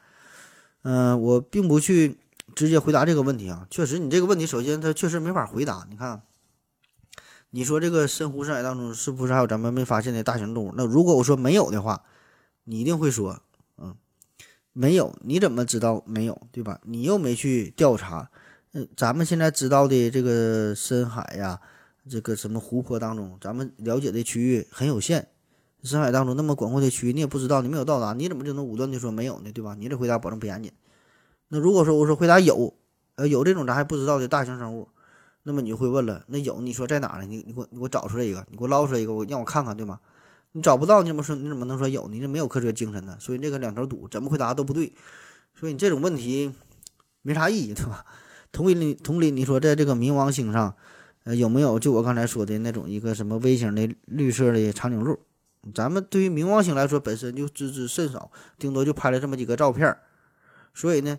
[0.82, 2.18] 嗯，我并不去
[2.54, 3.66] 直接回答这个问题啊。
[3.70, 5.88] 确实，你这个问题首先它确实没法回答。
[5.90, 6.22] 你看，
[7.56, 10.74] 你说这个深湖深海当中是不是还有咱们没发现的大型动物？
[10.76, 12.04] 那如果我说没有的话，
[12.66, 13.40] 你一定会说，
[13.78, 13.96] 嗯，
[14.74, 15.16] 没有。
[15.22, 16.38] 你怎么知道没有？
[16.52, 16.82] 对吧？
[16.84, 18.30] 你又没去调查。
[18.74, 21.62] 嗯，咱们现在知道的这个深海呀。
[22.10, 25.30] 这个什么湖泊当中，咱们了解的区域很有限，
[25.82, 29.52] 深海当中那么广阔的区域，你也不知道，你没有到达，你怎么就能武断的说没有呢？
[29.54, 29.76] 对吧？
[29.80, 30.74] 你这回答保证不严谨。
[31.48, 32.76] 那如果说我说回答有，
[33.16, 34.90] 呃，有这种咱还不知道的大型生物，
[35.48, 37.26] 那么你就会问了，那有你说在哪呢？
[37.26, 40.00] 你你给我你给我找出来一个，你给我捞出来一个，我让我看看，对吗？
[40.54, 41.36] 你找不到，你怎么说？
[41.36, 42.08] 你怎么能说有？
[42.08, 43.16] 你这没有科学精神呢？
[43.20, 44.92] 所以这个两头堵，怎么回答都不对。
[45.54, 46.52] 所以你这种问题
[47.22, 48.06] 没啥意义，对吧？
[48.52, 50.76] 同理，同理，你说在这个冥王星上。
[51.26, 55.20] 呃，有没有就我刚才说的那种一个什么微型的绿色的长颈鹿？
[55.74, 58.30] 咱们对于冥王星来说，本身就知之甚少，
[58.60, 59.98] 顶多就拍了这么几个照片
[60.76, 61.18] 所以呢，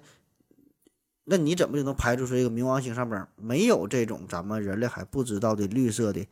[1.27, 6.27] 那你怎么就能排除出这个冥王星上边没有这种咱们人类还不知道的绿色的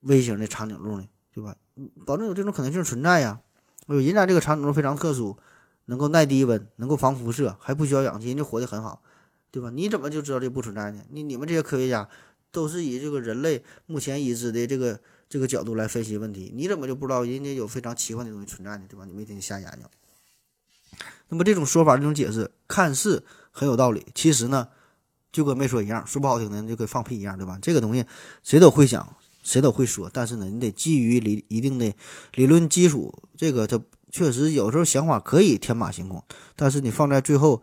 [0.00, 1.08] 微型的长颈鹿呢？
[1.32, 1.56] 对吧？
[2.04, 3.40] 保证有这种可能性存在呀。
[3.86, 5.38] 人家这个长颈鹿非常特殊，
[5.86, 9.02] 能够耐低温，能够防辐射，还不需要氧气，人家活得很好，
[9.50, 9.70] 对吧？
[9.70, 11.02] 你怎么就知道这不存在呢？
[11.10, 12.08] 你你们这些科学家。
[12.52, 14.98] 都是以这个人类目前已知的这个
[15.28, 18.84] 这个角度来分析问题，你怎么就不知道人家有非常奇幻的东西存在呢？
[18.88, 19.04] 对吧？
[19.04, 19.86] 你没听瞎研究。
[21.28, 23.24] 那么这种说法、这种解释看似
[23.58, 24.68] 很有道理，其实呢
[25.32, 27.58] 就跟没说一样，说不好听的就跟放屁一样，对吧？
[27.62, 28.04] 这个东西
[28.42, 31.90] 谁都会想，谁都会说，但是呢，你得基于理一定的
[32.34, 33.80] 理论基础，这个它
[34.10, 36.22] 确实有时候想法可以天马行空，
[36.54, 37.62] 但是你放在最后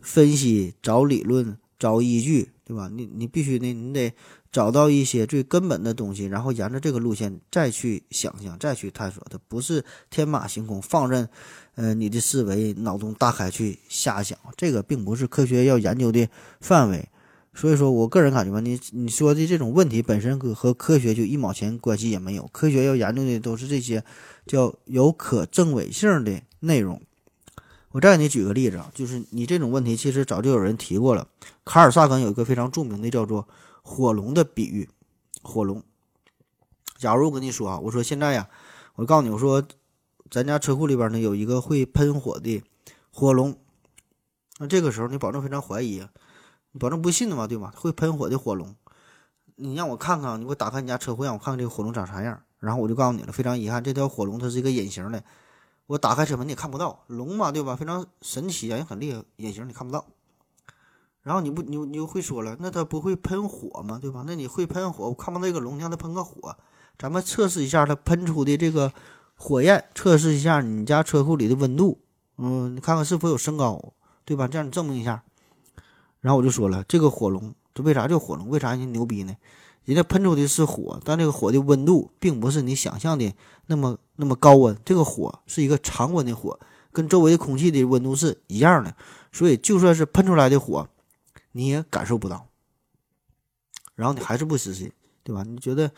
[0.00, 2.50] 分析、找理论、找依据。
[2.68, 2.86] 对吧？
[2.92, 4.12] 你你必须得你得
[4.52, 9.26] 找到一些最根本的东西，然后沿着这个路线再去想象，再去探索。
[9.30, 11.26] 它不是天马行空，放任，
[11.78, 16.28] 呃，你的思维脑洞大开去瞎想，这个并不是科学要研究的
[16.60, 17.08] 范围。
[17.54, 22.48] 所以说我个人感觉吧，你你说的这种问题本身和和科学就一毛钱关系也没有。
[22.52, 24.02] 科学要研究的都是这些
[24.44, 27.00] 叫有可证伪性的内容。
[27.92, 31.28] 我再给你举个例子啊，就是你这种问题其实早就有人提过了。
[31.64, 33.46] 卡尔萨根有一个非常著名的叫做
[33.82, 34.88] 火龙的比喻。
[35.42, 35.80] 火龙，
[36.96, 38.48] 假如我跟你说啊，我说现在呀，
[38.96, 39.62] 我告诉你，我说
[40.30, 42.62] 咱家车库里边呢有一个会喷火的
[43.10, 43.56] 火龙，
[44.58, 46.06] 那这个时候你保证非常怀疑，
[46.72, 47.72] 你保证不信的嘛，对吧？
[47.76, 48.74] 会喷火的火龙，
[49.56, 55.22] 你让我看看，你给我打开你家车库，让我看看这个火龙长啥样，然后我就告诉你了，非常遗憾，这条火龙它是一个隐形的。
[55.86, 57.74] 我打开车门你也看不到龙嘛，对吧？
[57.74, 60.06] 非常神奇啊，也很厉害，隐形你看不到。
[61.22, 63.98] 然后你不你你就会说了，那它不会喷火吗？
[64.00, 64.24] 对吧？
[64.26, 66.56] 那你会喷火，我看不到这个龙，让它喷个火，
[66.98, 68.92] 咱们测试一下它喷出的这个
[69.38, 72.00] 火焰，测试一下你家车库里的温度，
[72.36, 74.48] 嗯，你看看是否有升高，对吧？
[74.48, 75.22] 这样你证明一下。
[76.20, 78.48] 然后我就说了，这个火龙，这为啥叫火龙？
[78.48, 79.34] 为啥人家牛逼呢？
[79.84, 83.32] 人家喷出的是火，但这个火的温度并不是你想象的
[83.66, 84.76] 那么那么高温。
[84.84, 86.58] 这个火是一个常温的火，
[86.92, 88.94] 跟周围的空气的温度是一样的，
[89.32, 90.88] 所以就算是喷出来的火，
[91.52, 92.48] 你也感受不到。
[93.94, 95.42] 然后你还是不死心，对吧？
[95.44, 95.90] 你觉得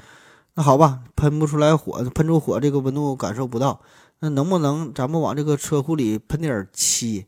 [0.54, 3.80] 那好吧，喷不出来火，喷出火这个温度感受不到，
[4.18, 7.26] 那能不能咱们往这个车库里喷点漆？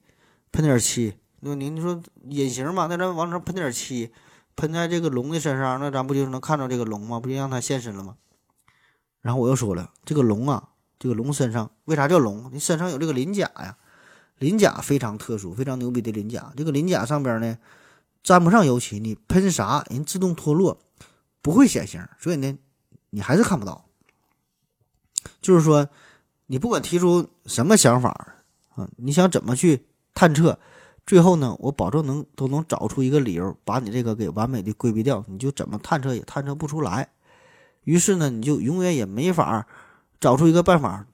[0.50, 1.14] 喷点漆？
[1.40, 2.86] 那您说隐形嘛？
[2.88, 4.12] 那咱往上喷点漆。
[4.54, 7.18] 喷在这个龙的身上，那咱不就能看到这个龙吗？
[7.18, 8.16] 不就让它现身了吗？
[9.22, 10.68] 然后我又说了，这个龙啊，
[10.98, 12.50] 这个龙身上为啥叫龙？
[12.52, 13.78] 你身上有这个鳞甲呀，
[14.38, 16.52] 鳞甲非常特殊，非常牛逼的鳞甲。
[16.54, 17.56] 这个鳞甲上边呢，
[18.22, 20.78] 沾不上油漆，你喷啥人自动脱落，
[21.40, 22.58] 不会显形，所以呢，
[23.12, 23.84] 你还是看不到。
[25.40, 25.88] 就是说，
[26.46, 28.34] 你不管提出什么想法
[28.74, 30.58] 啊，你想怎么去探测？
[31.04, 37.10] 最后呢，我保证能都能找出一个理由，把你这个给完美的规避掉，你就怎么探测也探测不出来。
[37.82, 39.66] 于是呢，你就永远也没法
[40.20, 41.06] 找出一个办法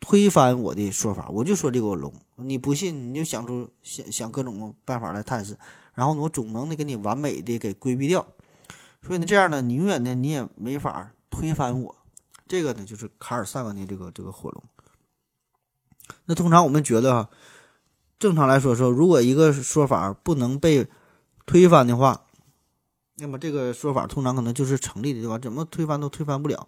[0.00, 1.28] 推翻我的说法。
[1.30, 5.56] 我就说这个龙，你不信你就想出想想各种办法来探视，
[5.94, 8.26] 然后，我总能的给你完美的给规避掉。
[9.02, 11.96] 所以呢，这样呢，你永远呢你也没法推翻我。
[12.46, 14.62] 这个呢，就是卡尔萨根的这个这个火龙。
[16.26, 17.30] 那通常我们觉得啊。
[18.20, 20.88] 正常来说说，如果一个说法不能被
[21.46, 22.26] 推翻的话，
[23.14, 25.38] 那么这个说法通常可能就是成立的，对吧？
[25.38, 26.66] 怎么推翻都推翻不了。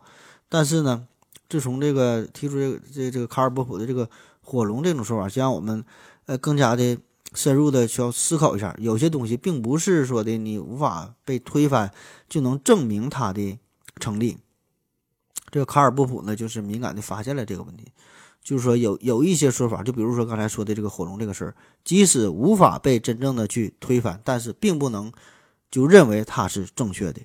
[0.48, 1.08] 但是呢，
[1.48, 4.08] 自从这个提出这个这这个卡尔波普的这个
[4.40, 5.84] 火龙这种说法，先让我们
[6.26, 6.96] 呃更加的
[7.34, 11.92] 深入的需要思考一下，有些东西并不是说的你无法被推翻
[12.28, 13.58] 就能证明它的
[13.96, 14.38] 成立。
[15.50, 17.86] 这个卡尔波普呢，就是敏感的发现了这个问题，
[18.42, 25.12] 就是说有有一些说法，就比如说刚才说的这个火龙这个事儿，即使无法被真正的去推翻，但是并不能
[25.70, 27.20] 就认为它是正确的。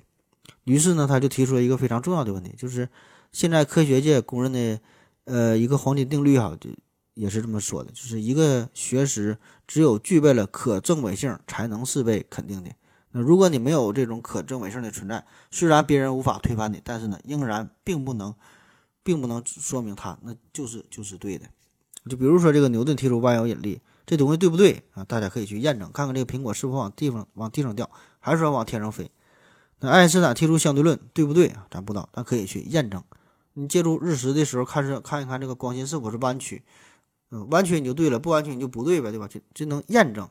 [0.64, 2.88] 于是呢，他就提出了一个非常重要的问题，就是
[3.30, 4.80] 现在科学界公认的
[5.24, 6.70] 呃一个黄金定律哈，就
[7.14, 12.70] 也是这么说的，就是一个学识只有具备了可证伪性，才能是被肯定的。
[13.22, 18.34] 如果你没有这种可证伪性的存在，虽然别人无法推翻你，但是呢，仍然并不能，
[19.02, 21.46] 并不能说明它那就是就是对的。
[22.08, 25.02] 就比如说这个牛顿提出万有引力，这东西对不对啊？
[25.04, 27.90] 大家可以去验证，看看这个苹果是否往地方往地上掉，
[28.20, 29.10] 还是说往天上飞。
[29.80, 31.66] 那爱因斯坦提出相对论，对不对啊？
[31.70, 33.02] 咱不知道，咱可以去验证。
[33.54, 36.62] 你借助日食的时候看是看一看这个光线是否是弯曲，
[37.30, 39.26] 嗯，弯曲你就对了，不弯曲你就不对呗，对吧？
[39.26, 40.28] 就就能验证。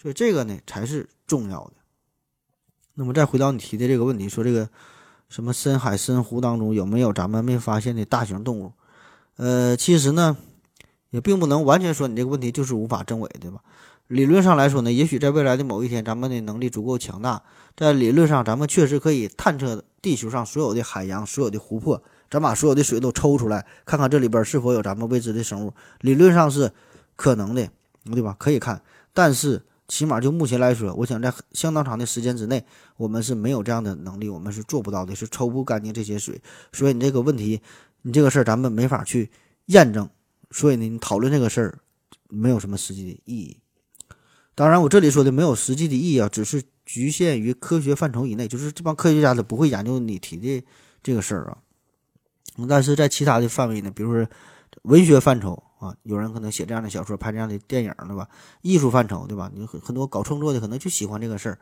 [0.00, 1.72] 所以这个呢才是重要的。
[2.94, 4.68] 那么再回到你提的这个问题，说这个
[5.28, 8.72] 什么深海深湖当中有没有咱们没发现的大型动物？
[9.36, 10.36] 呃，其实呢，
[11.08, 13.60] 也并不能完全说你这个问题就是无法证伪，对吧？
[14.08, 17.42] 理论上来说呢，也许在未来的某一天，咱们的能力足够强大，
[17.74, 25.72] 在理论上咱们确实可以探测地球上所有的海洋、所有的湖泊，咱把所有的水都抽出来，看看这里边是否有咱们未知的生物。
[26.00, 26.70] 理论上是
[27.16, 27.66] 可能的，
[28.04, 28.36] 对吧？
[28.38, 28.82] 可以看，
[29.14, 29.62] 但是。
[29.92, 32.64] 起码就目前来说，我想在相当长的时间之内，
[32.96, 36.40] 我们是没有这样的能力，我们是做不到的，是抽不干净这些水。
[36.72, 37.60] 所以你这个问题，
[38.00, 39.30] 你这个事儿咱们没法去
[39.66, 40.08] 验证。
[40.50, 41.78] 所以呢，你讨论这个事儿
[42.30, 43.58] 没有什么实际的意义。
[44.54, 50.64] 当然，我这里说的没有实际的意义啊，只是局限于科学范畴以内，就是这帮科学家都不会研究你提的
[51.02, 51.58] 这个事儿啊。
[52.66, 54.26] 但是在其他的范围呢，比如说
[54.84, 55.62] 文学范畴。
[55.82, 58.28] 啊，有人可能写这样的小说，拍这样的电影，对吧？
[58.60, 59.50] 艺术范畴，对吧？
[59.52, 61.58] 你很很多搞创作的可能就喜欢这个事儿，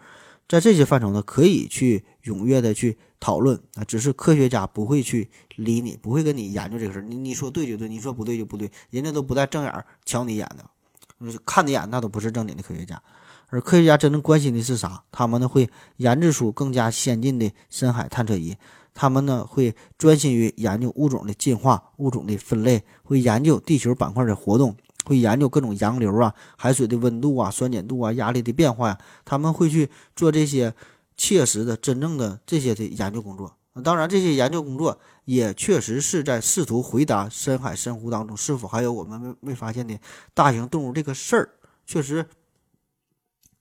[0.46, 3.84] 在这些范畴呢，可以去踊跃的去讨论啊。
[3.84, 7.02] 只是科学家不会去理你，不会跟你研究这个事儿。
[7.02, 13.02] 你你说对就对，你说不对就不对，人家都不带正眼瞧你眼的，看你眼那都不是正经的科学家。
[13.48, 15.02] 而科学家真正关心的是啥？
[15.10, 18.54] 他们呢会研制出更加先进的深海探测仪。
[18.94, 28.98] 他们呢会专心于研究物种的进化、物种的分类，会研究地球板块的活动，会研究各种洋流啊、海水的温度啊、酸碱度啊、压力的变化呀。
[29.24, 30.74] 他们会去做这些
[31.16, 33.56] 切实的、真正的这些的研究工作。
[33.84, 39.98] 当然，这些研究工作也确实是在试图回答深海深湖当中是否还有我们未未发现的
[40.34, 41.50] 大型动物这个事儿。
[41.86, 42.26] 确实，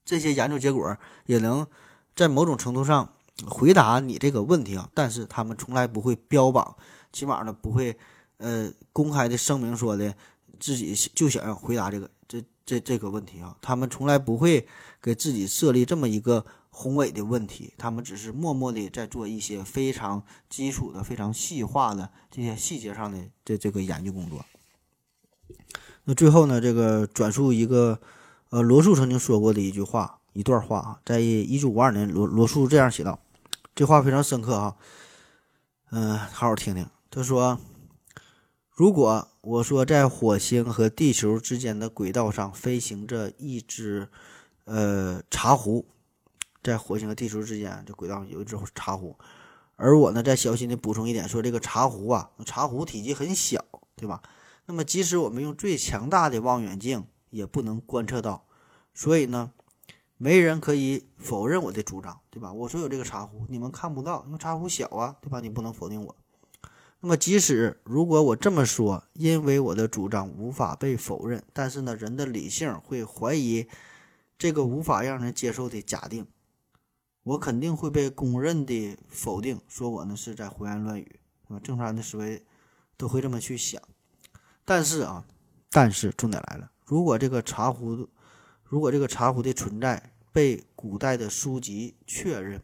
[0.04, 1.66] 这些研究结果也能
[2.14, 3.12] 在某种程度上。
[3.46, 6.76] 回答你这个问题啊，但是他们从来不会标榜，
[7.12, 7.96] 起码呢不会，
[8.38, 10.14] 呃，公开的声明说的
[10.58, 14.66] 自己就想要回答这个这这这个问题啊，他们从来不会
[15.00, 24.44] 给自己设立这么一个宏伟的问题，他们只是默默的在做一些非常基础的、非常细化的这些细节上的这这个研究工作。
[26.04, 28.00] 那最后呢，这个转述一个，
[28.50, 33.18] 呃，罗素曾经说过的一句话，一段话啊，在一九五二年，罗罗素这样写道。
[33.74, 34.76] 这话非常深刻啊，
[35.90, 36.86] 嗯，好好听听。
[37.10, 37.58] 他说
[38.70, 44.08] ：“如果我说在火星和地球之间的轨道上飞行着一只
[44.64, 45.86] 呃茶壶，
[46.62, 49.16] 在火星和地球之间这轨道有一只茶壶，
[49.76, 53.64] 而我呢再小心的补充一点，说这个茶壶啊，茶壶体积很小，
[53.96, 54.20] 对吧？
[54.66, 58.44] 那么即使我们用最强大的望远镜也不能观测到，
[58.92, 59.52] 所以呢。”
[60.22, 62.52] 没人可以否认我的主张，对吧？
[62.52, 65.40] 我说有这个茶壶，你们看不到，因为茶壶小啊，对吧？
[65.40, 66.14] 你不能否定我。
[67.00, 73.66] 那么，即使如果我这么说，因为我的主张无法被否认，但是呢，人的理性会怀疑
[74.36, 76.26] 这个无法让人接受的假定，
[77.22, 81.18] 我肯定会被公认的否定，说我呢是在胡言乱语，
[81.48, 81.60] 对吧？
[81.64, 82.44] 正常人的思维
[82.98, 83.80] 都会这么去想。
[84.66, 85.24] 但是啊，
[85.70, 88.06] 但是重点来了，如果这个茶壶。
[88.70, 92.62] 如果这个茶壶的存在被古代的书籍确认，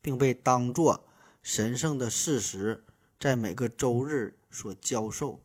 [0.00, 1.04] 并被当作
[1.40, 2.82] 神圣的事实，
[3.20, 5.40] 在每个周日所教授，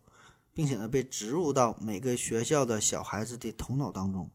[0.56, 4.32] 并且呢被植入到每个学校的小孩子的头脑当中，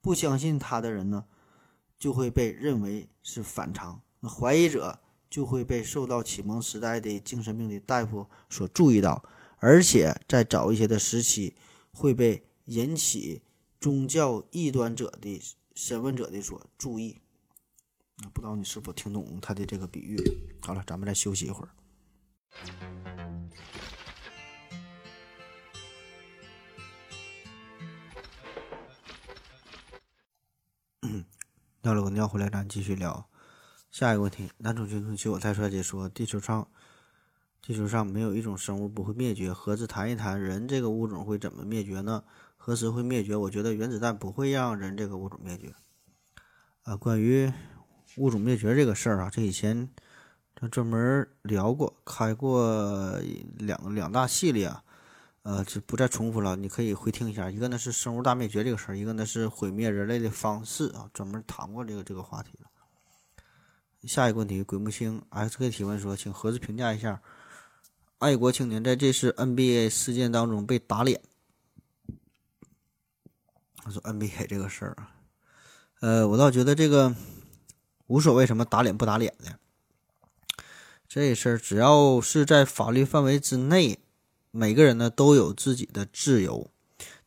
[0.00, 1.24] 不相信他的人呢，
[1.96, 4.98] 就会被认为是反常；那怀疑者
[5.30, 9.22] 就会被受到启蒙时代的精神病的大夫所注意到，
[9.58, 11.54] 而且在早一些的时期
[11.92, 13.42] 会被引起。
[13.82, 15.42] 宗教异端者的
[15.74, 17.20] 审问者的说注意。
[18.18, 20.16] 啊，不知道你是否听懂他的这个比喻？
[20.60, 21.70] 好了，咱们再休息一会儿。
[31.82, 33.28] 尿了个尿回来，咱继续聊
[33.90, 34.48] 下一个问题。
[34.58, 36.70] 男主军气我太帅解说：地球上，
[37.62, 42.24] 地球上没有一种生物不会灭绝，何子谈一谈人这个物种会怎么灭绝呢？
[42.56, 43.36] 何时会灭绝？
[43.36, 45.72] 我觉得原子弹不会让人这个物种灭绝。
[46.82, 47.52] 啊，关于
[48.16, 49.88] 物种灭绝这个事儿啊，这以前
[50.56, 53.18] 这专门聊过，开过
[53.56, 54.82] 两两大系列啊。
[55.44, 57.50] 呃，就不再重复了，你可以回听一下。
[57.50, 62.68] 一个呢是生物大灭绝这个事儿，一个呢是毁灭人类的方式啊，专门谈过这个这个话题了。
[64.04, 67.20] 下一个问题，鬼木星 X K 提问说，请盒子评价一下
[68.22, 71.20] 爱国青年在这次 NBA 事件当中被打脸。
[73.74, 75.10] 他说 NBA 这个事儿啊，
[76.00, 77.12] 呃，我倒觉得这个
[78.06, 79.58] 无所谓什么打脸不打脸的，
[81.08, 83.98] 这事儿只要是在法律范围之内。
[84.52, 86.70] 每个人呢都有自己的自由，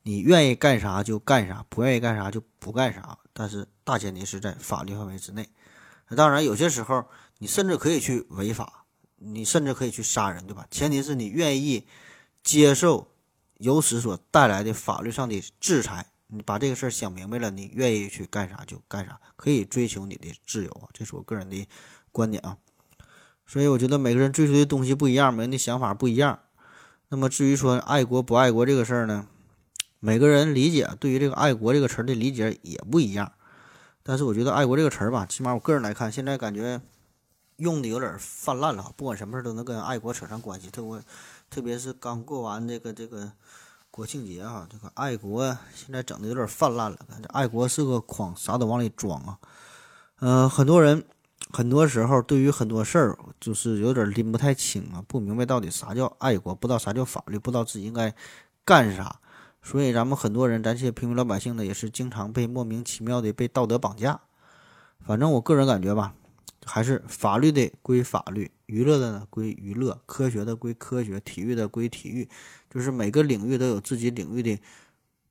[0.04, 3.18] 你愿意干啥就干啥，不愿意干啥就不干啥。
[3.34, 5.50] 但是大前提是在法律范围之内。
[6.16, 7.04] 当然有些时候
[7.40, 8.85] 你甚至可以去违法，
[9.18, 10.68] 你甚至可以去杀人，对吧？
[10.70, 11.86] 前提是你愿意
[12.44, 13.08] 接受
[13.58, 16.08] 由此所带来的法律上的制裁。
[16.28, 20.90] 你把这个事儿想明白了，你愿意去干啥就干啥，可以追求你的自由啊。
[20.92, 21.68] 这是我个人的
[22.12, 22.58] 观点啊。
[23.46, 26.40] 所以我觉得每个人追求的东西不一样，每个人的想法不一样。
[27.10, 29.28] 那么至于说爱国不爱国这个事儿呢，
[30.00, 33.32] 每个人理解对于这个爱国这个词儿的理解也不一样。
[34.02, 36.82] 但是我觉得爱国这个词儿吧，起码我个人来看，现在感觉
[37.58, 38.94] 用的有点泛滥了。
[38.96, 41.02] 不管什么事都能跟爱国扯上关系，特我
[41.50, 43.32] 特别是刚过完这个这个
[43.92, 46.98] 国庆节哈，这个爱国现在整的有点泛滥了。
[47.10, 49.40] 感觉爱国是个筐，啥都往里装啊。
[50.20, 51.04] 嗯，很多人。
[51.54, 58.14] 很多时候，对于很多事儿，就是有点拎不太清啊，不明白到底啥叫爱国，不知道啥叫法律，不知道自己应该
[58.66, 59.20] 干啥。
[59.62, 64.20] 所以，咱们很多人，咱这些平民老百姓呢，也是经常被莫名其妙的被道德绑架。
[65.06, 66.14] 反正我个人感觉吧，
[66.66, 72.28] 还是法律的归法律，娱乐的呢归娱乐，科学的归科学，体育的归体育，
[72.70, 74.60] 就是每个领域都有自己领域的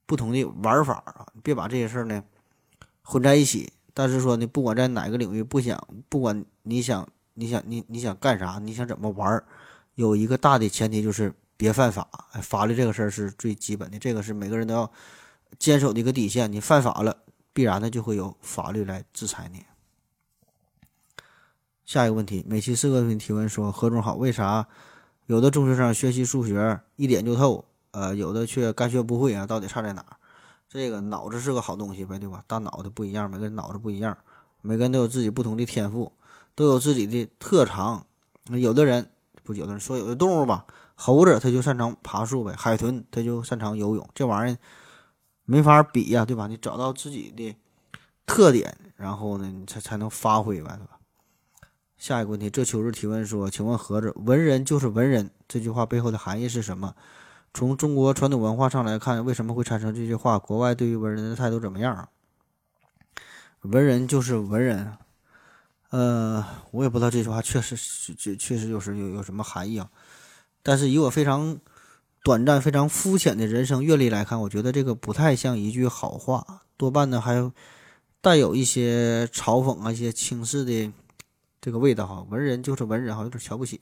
[0.07, 2.22] 不同的玩法啊，别把这些事儿呢
[3.03, 3.72] 混在一起。
[3.93, 9.45] 但是说呢，不管在哪个领域，不想不管你想你想你你想干啥，你想怎么玩儿，
[9.95, 12.09] 有一个大的前提就是别犯法。
[12.43, 14.91] 法律这个事儿是最基本的，这个是每个人都要
[15.59, 16.51] 坚守的一个底线。
[16.51, 17.16] 你犯法了，
[17.53, 19.64] 必然的就会有法律来制裁你。
[21.85, 24.66] 下一个问题，每期四个问题提问说何总好，为啥
[25.26, 29.47] 有的中学生学习数学一点就透，呃，有的却干学不会啊？
[29.47, 30.16] 到底差在哪儿？
[30.68, 32.43] 这个脑子是个好东西呗，对吧？
[32.47, 34.16] 大脑袋不一样，每个人脑子不一样，
[34.62, 36.11] 每个人都有自己不同的天赋，
[36.55, 38.07] 都有自己的特长。
[38.51, 39.09] 有的人
[39.43, 40.64] 不，有的人说有的动物吧，
[40.95, 44.59] 猴子它就擅长爬树呗，海豚它就擅长游泳，这玩意儿
[45.45, 46.47] 没法比呀，对吧？
[46.47, 47.55] 你找到自己的
[48.26, 50.93] 特点，然后呢，你才才能发挥呗，对吧？
[52.05, 56.94] 下一个问题，这秋日提问说，请问盒子，文人就是文人这句话背后的含义是什么？
[57.55, 60.38] 从中国传统文化上来看，为什么会产生这句话？
[60.38, 62.11] 国外对于文人的态度怎么样？
[63.62, 64.98] 文人就是文人，
[65.88, 67.74] 呃，我也不知道这句话确实
[68.18, 69.88] 确确实有时有有什么含义啊。
[70.62, 71.59] 但是以我非常
[72.22, 77.50] 短暂、非常肤浅的人生阅历来看，我觉得这个不太像一句好话，多半呢还
[78.20, 80.92] 带有一些嘲讽啊、一些轻视的
[81.64, 82.26] 这个味道哈。
[82.28, 83.80] 文人就是文人，好有点瞧不起。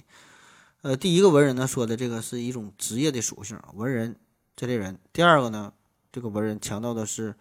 [0.83, 4.15] 呃，第一个文人呢说的这个是一种职业的属性，文人
[4.55, 4.97] 这类人。
[5.13, 5.73] 第二个呢，
[6.13, 7.35] 这个文人强调的是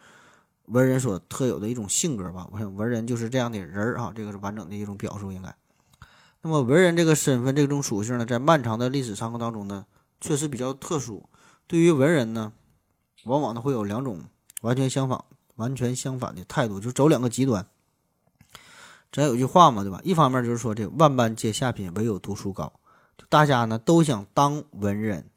[0.66, 2.50] 文人所特有的一种性格吧。
[2.52, 5.56] 我想文人就是这样的人儿啊，这个是完整的一种表述应该。
[6.42, 9.86] 那么文人这个身份这种属性呢，在漫长的历史长河当中呢，
[10.20, 11.30] 确实比较特殊。
[11.68, 12.52] 对于文人呢，
[13.26, 14.24] 往往呢会有两种
[14.62, 15.24] 完全相反、
[15.58, 17.68] 完全相反的态度，就走两个极端。
[19.12, 20.00] 咱有句话嘛，对吧？
[20.04, 22.72] 一方面就是说这万般皆下品，唯有读书高。
[23.30, 25.30] 大家呢都想当文人，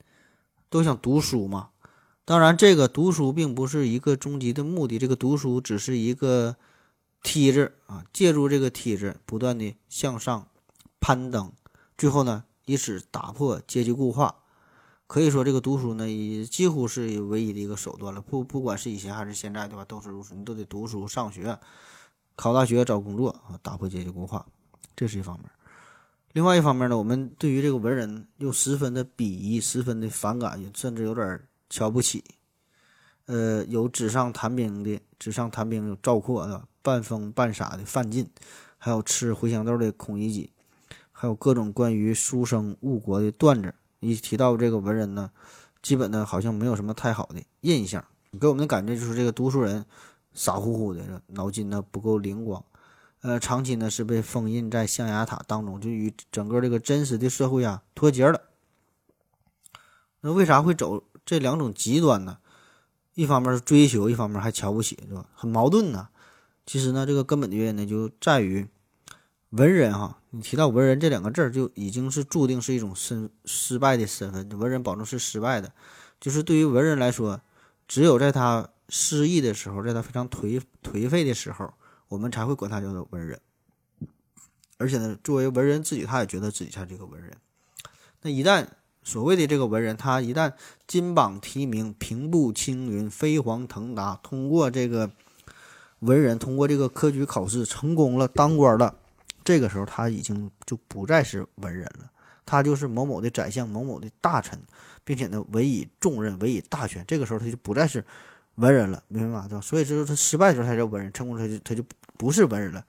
[0.68, 1.70] 都想读书嘛。
[2.25, 6.57] 当然，这个读书并不是一个终极的目的，这个读书只是一个
[7.22, 10.49] 梯子啊，借助这个梯子不断的向上
[11.01, 11.53] 攀登，
[11.99, 14.37] 最后呢，以此打破阶级固化。
[15.07, 18.22] 可以说，这个读书呢，也几乎是唯一的一个手段了。
[18.22, 19.85] 不，不管是以前还是现在，对吧？
[19.85, 21.59] 都是如此，你都得读书、上学、
[22.37, 24.45] 考大学、找工作啊，打破阶级固化，
[24.97, 25.49] 这是一方面。
[26.32, 32.24] 另外一方面呢，我们对于这个文人又十分的鄙夷，十分的反感，甚至有点瞧不起。
[33.26, 38.28] 呃，有纸上谈兵的，纸上谈兵有赵括的，半疯半傻的范进，
[38.76, 40.51] 还有吃茴香豆的孔乙己，
[41.12, 43.72] 还有各种关于书生误国的段子。
[44.01, 45.30] 一提到这个文人呢，
[45.80, 48.05] 基本呢好像没有什么太好的印象，
[48.39, 49.87] 给我们的感觉就是这个读书人
[50.35, 52.62] 傻乎乎的，脑筋呢不够灵光，
[53.22, 58.41] 呃，长期呢是被封印在象牙塔当中，就与整个这个真实的社会啊脱节了。
[60.20, 62.39] 那为啥会走这两种极端呢？
[63.14, 65.26] 一方面是追求，一方面还瞧不起，是吧？
[65.35, 66.09] 很矛盾呢。
[66.66, 68.66] 其实呢，这个根本的原因呢，就在于
[69.51, 70.18] 文人哈。
[70.30, 74.49] 你提到文人这两个字儿，就已经是注定是一种身失败的身份。
[74.59, 75.72] 文人保证是失败的，
[76.18, 77.41] 就是对于文人来说，
[77.87, 81.74] 只有在他失意的时候，在他非常颓颓废的时候，
[82.07, 83.40] 我们才会管他叫做文人。
[84.78, 87.36] 而且呢，作为文人自己，他也觉得自己才是个文人。
[88.22, 88.64] 那一旦
[89.03, 90.53] 所谓的这个文人，他一旦
[90.86, 95.11] 金榜题名、平步青云、飞黄腾达，通过这个
[95.99, 98.95] 文人，通过这个科举考试成功了，当官了，
[99.42, 102.09] 这个时候他已经就不再是文人了，
[102.47, 104.57] 他就是某某的宰相、某某的大臣，
[105.03, 108.05] 并且呢委以重任、委以大权，这个时候他就不再是
[108.57, 109.46] 文人了，明白吗？
[109.48, 109.61] 对吧？
[109.61, 111.84] 所以就是他失败的时候才叫文人，成功他就他就
[112.16, 112.84] 不是文人了。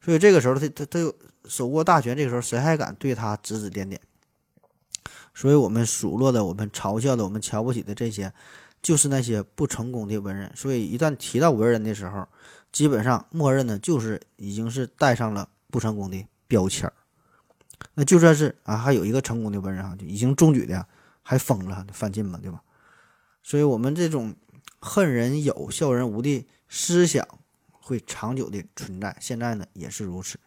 [0.00, 1.14] 所以这个时候他他他又
[1.46, 4.00] 手握大权，这个时候谁还敢对他指指点点？
[5.34, 8.32] 所以，我们数落的、我们嘲笑的、我们瞧不起的这些，
[8.80, 10.50] 就是那些不成功的文人。
[10.56, 12.26] 所以，一旦提到文人的时候，
[12.72, 16.92] 基本上默认的就是已经是带上了不成功的标签儿。
[17.92, 20.86] 那就算是啊，还有一个成功的文人啊，就已经中举的，
[21.22, 22.62] 还疯了，范进嘛，对吧？
[23.42, 24.34] 所以，我们这种
[24.80, 27.26] 恨人有、笑人无的思想
[27.70, 29.16] 会长久的存在。
[29.20, 30.38] 现在呢，也是如此。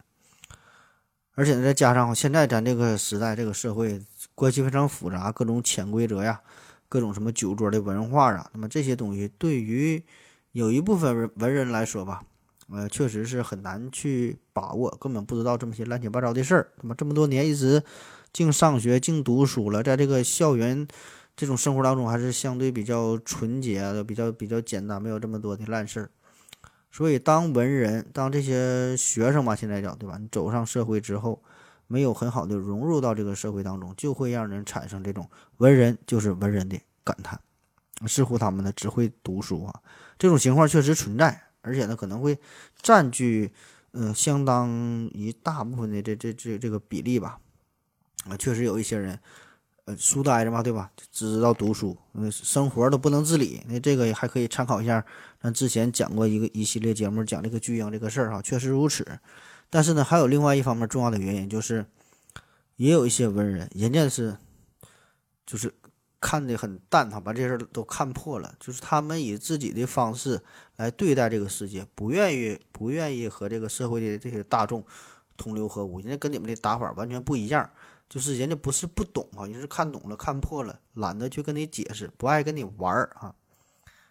[1.34, 4.02] 而且呢，再加上现在咱这个时代，这个社会
[4.34, 6.40] 关系非常复杂，各种潜规则呀，
[6.88, 10.02] 各种什么酒桌的文化啊，那么这些东西对于
[10.52, 12.22] 有一部分文文人来说吧，
[12.68, 16.72] 呃，确实是很难去把握，根本不知道这么些乱七八糟的事儿。
[16.82, 17.82] 那么这么多年一直
[18.32, 20.86] 净上学、净读书了，在这个校园
[21.40, 26.10] 这种生活当中，还是相对比较纯洁的，比较比较简单，没有这么多的烂事儿。
[26.92, 30.18] 所以，当文人，当这些学生嘛，现在讲对吧？
[30.18, 31.42] 你走上社会之后，
[31.86, 37.40] 没有很好的融入到这个社会当中，就会让人产生这种文人就是文人的感叹，
[38.06, 39.80] 似乎他们呢只会读书啊。
[40.18, 42.38] 这种情况确实存在，而且呢可能会
[42.82, 43.50] 占据
[43.92, 44.68] 嗯相当
[45.14, 47.38] 一大部分的这这这这个比例吧。
[48.28, 49.18] 啊，确实有一些人。
[49.96, 50.90] 书呆子嘛，对吧？
[51.12, 53.62] 只知道读书，嗯，生活都不能自理。
[53.66, 55.04] 那这个还可以参考一下，
[55.40, 59.06] 咱之前讲过一个一系列节目，讲这个巨婴这个事儿哈，确实如此。
[59.68, 61.86] 但是呢，还有另外一方面重要的原因，就是
[62.76, 64.36] 也有一些文人，人家是
[65.46, 65.72] 就是
[66.20, 70.40] 看的很淡哈，把这事儿都看破了，就是他们以自己的方式
[70.76, 74.84] 来对待这个世界，不愿意不愿意和这个社会的这些大众
[75.36, 77.70] 同流合污，人家跟你们的打法完全不一样。
[78.10, 83.32] 就是人家不是不懂啊，人是看懂了、看破了，懒得去跟你解释，不爱跟你玩儿啊。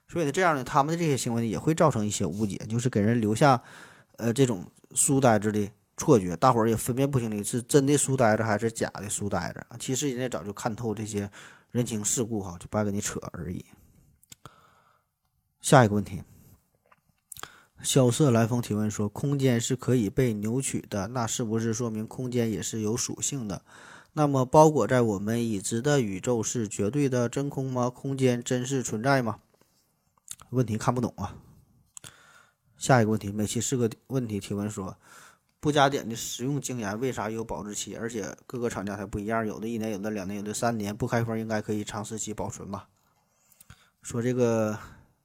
[0.08, 3.62] 所以呢，这样呢，他们的这些行为呢，也会造成一些误解，就是给人留下
[4.16, 9.68] 呃这种书呆子的错觉，大伙儿也分辨不清你是真的书呆子还是假的书呆子。
[9.78, 11.30] 其实人家早就看透这些
[11.72, 13.66] 人情世故哈，就不爱跟你扯而已。
[15.60, 16.24] 下一个问题，
[17.84, 23.62] 萧瑟来风提问说：空间是可以被扭曲的，那是不是说明空间也是有属性的？
[24.14, 27.90] 那么，包裹在我们已知的宇宙是绝对的真空吗？
[27.90, 29.40] 空间真是存在吗？
[30.50, 31.36] 问题看不懂啊。
[32.76, 34.98] 下一个问题，每期是个问题提问说，
[35.60, 37.96] 不加碘的食用精盐为啥有保质期？
[37.96, 42.90] 而且各个厂家还不一样，有的一年，有的两年，有的三年，不开封应该可以长时期保存吧？
[44.02, 44.78] 说这个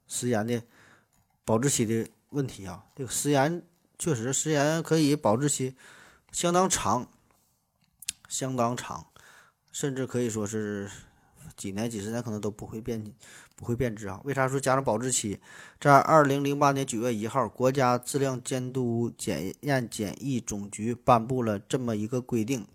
[0.07, 0.63] 食盐的
[1.45, 3.63] 保质期的问题啊，这个食盐
[3.99, 5.75] 确实食盐可以保质期
[6.31, 7.09] 相当长。
[8.29, 9.07] 相当长，
[9.73, 10.91] 甚至可以说是
[11.57, 13.05] 几年、几十年可能都不会变，
[13.55, 14.21] 不会变质啊？
[14.25, 15.39] 为啥说加上保质期？
[15.79, 22.67] 在二零零八年九月一号，国家质量监督检验检疫总局颁布了这么一个规定，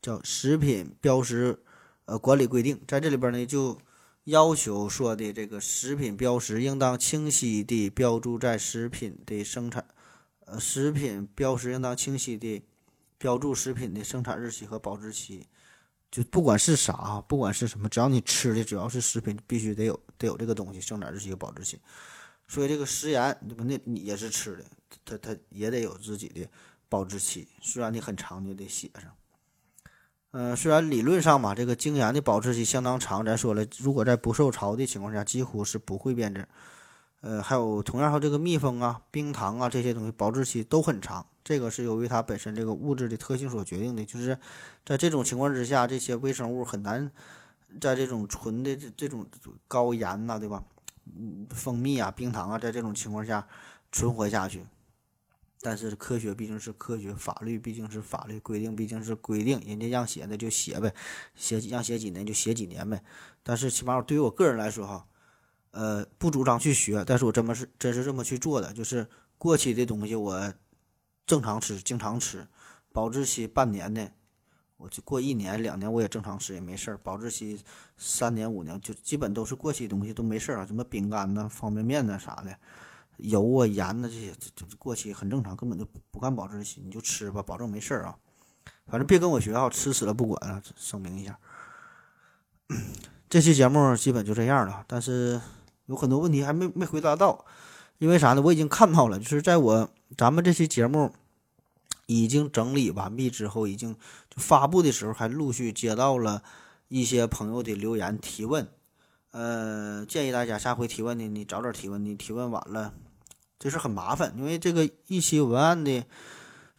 [0.00, 1.58] 叫《食品标识
[2.04, 2.76] 呃管理规定》。
[2.86, 3.78] 在这里边呢，就
[4.24, 9.84] 要求说的这个食品标识应当清晰地标注在食品的生产，
[10.46, 12.62] 呃，食品标识应当清晰地。
[13.24, 15.46] 标注食品的生产日期和保质期，
[16.10, 21.80] 就不管是啥，不管是什么，只要你吃的，只要是食品，必须得有得有这个东西，生产日期和保质期。
[22.46, 24.64] 所以这个食盐，那那你也是吃的，
[25.06, 26.46] 它它也得有自己的
[26.90, 29.10] 保质期，虽然你很长，你得写上。
[30.32, 36.46] 呃，虽然理论上嘛，这个精盐的保质期相当长，咱说了，如果在不受潮的情况下，几乎是不会变质。
[37.26, 41.24] 呃，还有同样，还有这个蜜蜂啊、冰糖啊这些东西，保质期都很长。
[41.42, 44.04] 这个是由于它本身这个物质的特性所决定的。
[44.04, 44.38] 就是
[44.84, 47.10] 在这种情况之下，这些微生物很难
[47.80, 49.26] 在这种纯的这这种
[49.66, 50.62] 高盐呐，对吧？
[51.16, 53.48] 嗯，蜂蜜啊、冰糖啊，在这种情况下
[53.90, 54.66] 存活下去。
[55.62, 60.94] 但是科学毕竟是科学，法律毕竟是法律，规定毕竟是规定，人家让写的就写呗，
[61.34, 63.02] 写让写几年就写几年呗。
[63.42, 65.06] 但是起码对于我个人来说哈。
[65.74, 69.04] 呃，不主张去学，但是我真么是真是这么去做的，就是
[69.36, 70.54] 过期的东西我
[71.26, 72.46] 正常吃，经常吃，
[72.92, 74.08] 保质期半年的，
[74.76, 77.60] 我就过一年两年我也正常吃也没事儿，保质期
[77.98, 82.56] 三年五年就基本都是过期东西都没事儿啊，什么饼干呐、方便面呐啥的，
[83.16, 88.16] 油啊盐呐这些，就过期很正常，根本就不看保质期，你就吃吧，保证没事儿啊，
[88.86, 91.36] 反正别跟我学啊，吃死了不管啊，声明一下。
[93.28, 95.40] 这期节目基本就这样了，但是。
[95.86, 97.44] 有很多问题还没没回答到，
[97.98, 98.42] 因为啥呢？
[98.42, 101.12] 我已经看到了，就是在我咱们这期节目
[102.06, 103.94] 已经整理完毕之后，已经
[104.30, 106.42] 就发布的时候，还陆续接到了
[106.88, 108.66] 一些朋友的留言提问。
[109.30, 112.94] 呃，建议大家下回提问呢，你早点提问，你提问晚了，
[113.58, 116.04] 这是很麻烦，因为这个一期文案的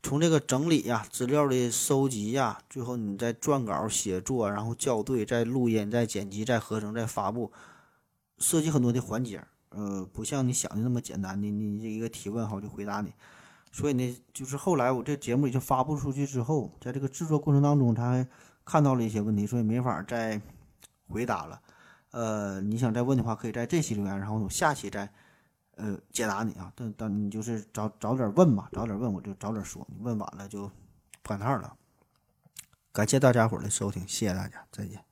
[0.01, 7.51] 从这个整理呀、资料的收集呀，最后你再撰稿写作，然后校对、再录音、再剪辑、再合成、再发布。
[8.37, 13.13] 涉及很多的环节，呃，不像你想的那么简单的，你这一个提问好就回答你。
[13.71, 18.27] 所以呢，就是后来我这节目已经发布出去之后，在这个制作过程当中，他还
[18.63, 20.41] 看到了一些问题，所以没法再
[21.07, 21.61] 回答了。
[22.11, 25.11] 呃，你想再问的话，可以在这期留言，然后我下期再
[25.75, 26.71] 呃解答你啊。
[26.75, 30.71] 但但你就是早早点问嘛，早点问我就早点说，你问晚了就
[31.21, 31.75] 不赶趟了。
[32.93, 35.04] 感谢大家伙的收听，谢谢大家，再见。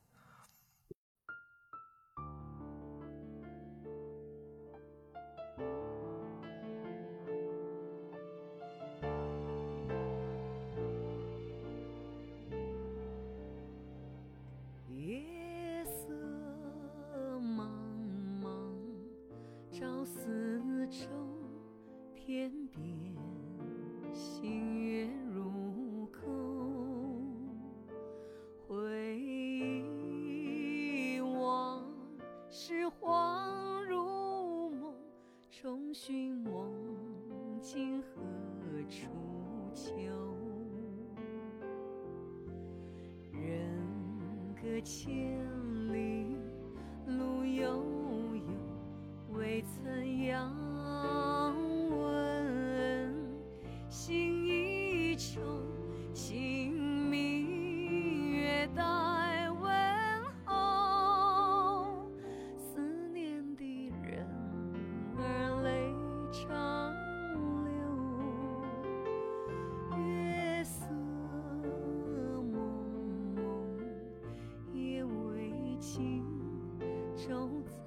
[77.25, 77.79] 收藏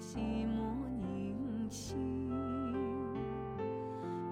[0.00, 2.28] 寂寞宁静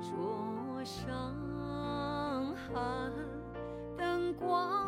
[0.01, 1.33] 桌上
[2.57, 3.13] 寒
[3.97, 4.80] 灯光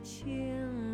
[0.00, 0.87] 里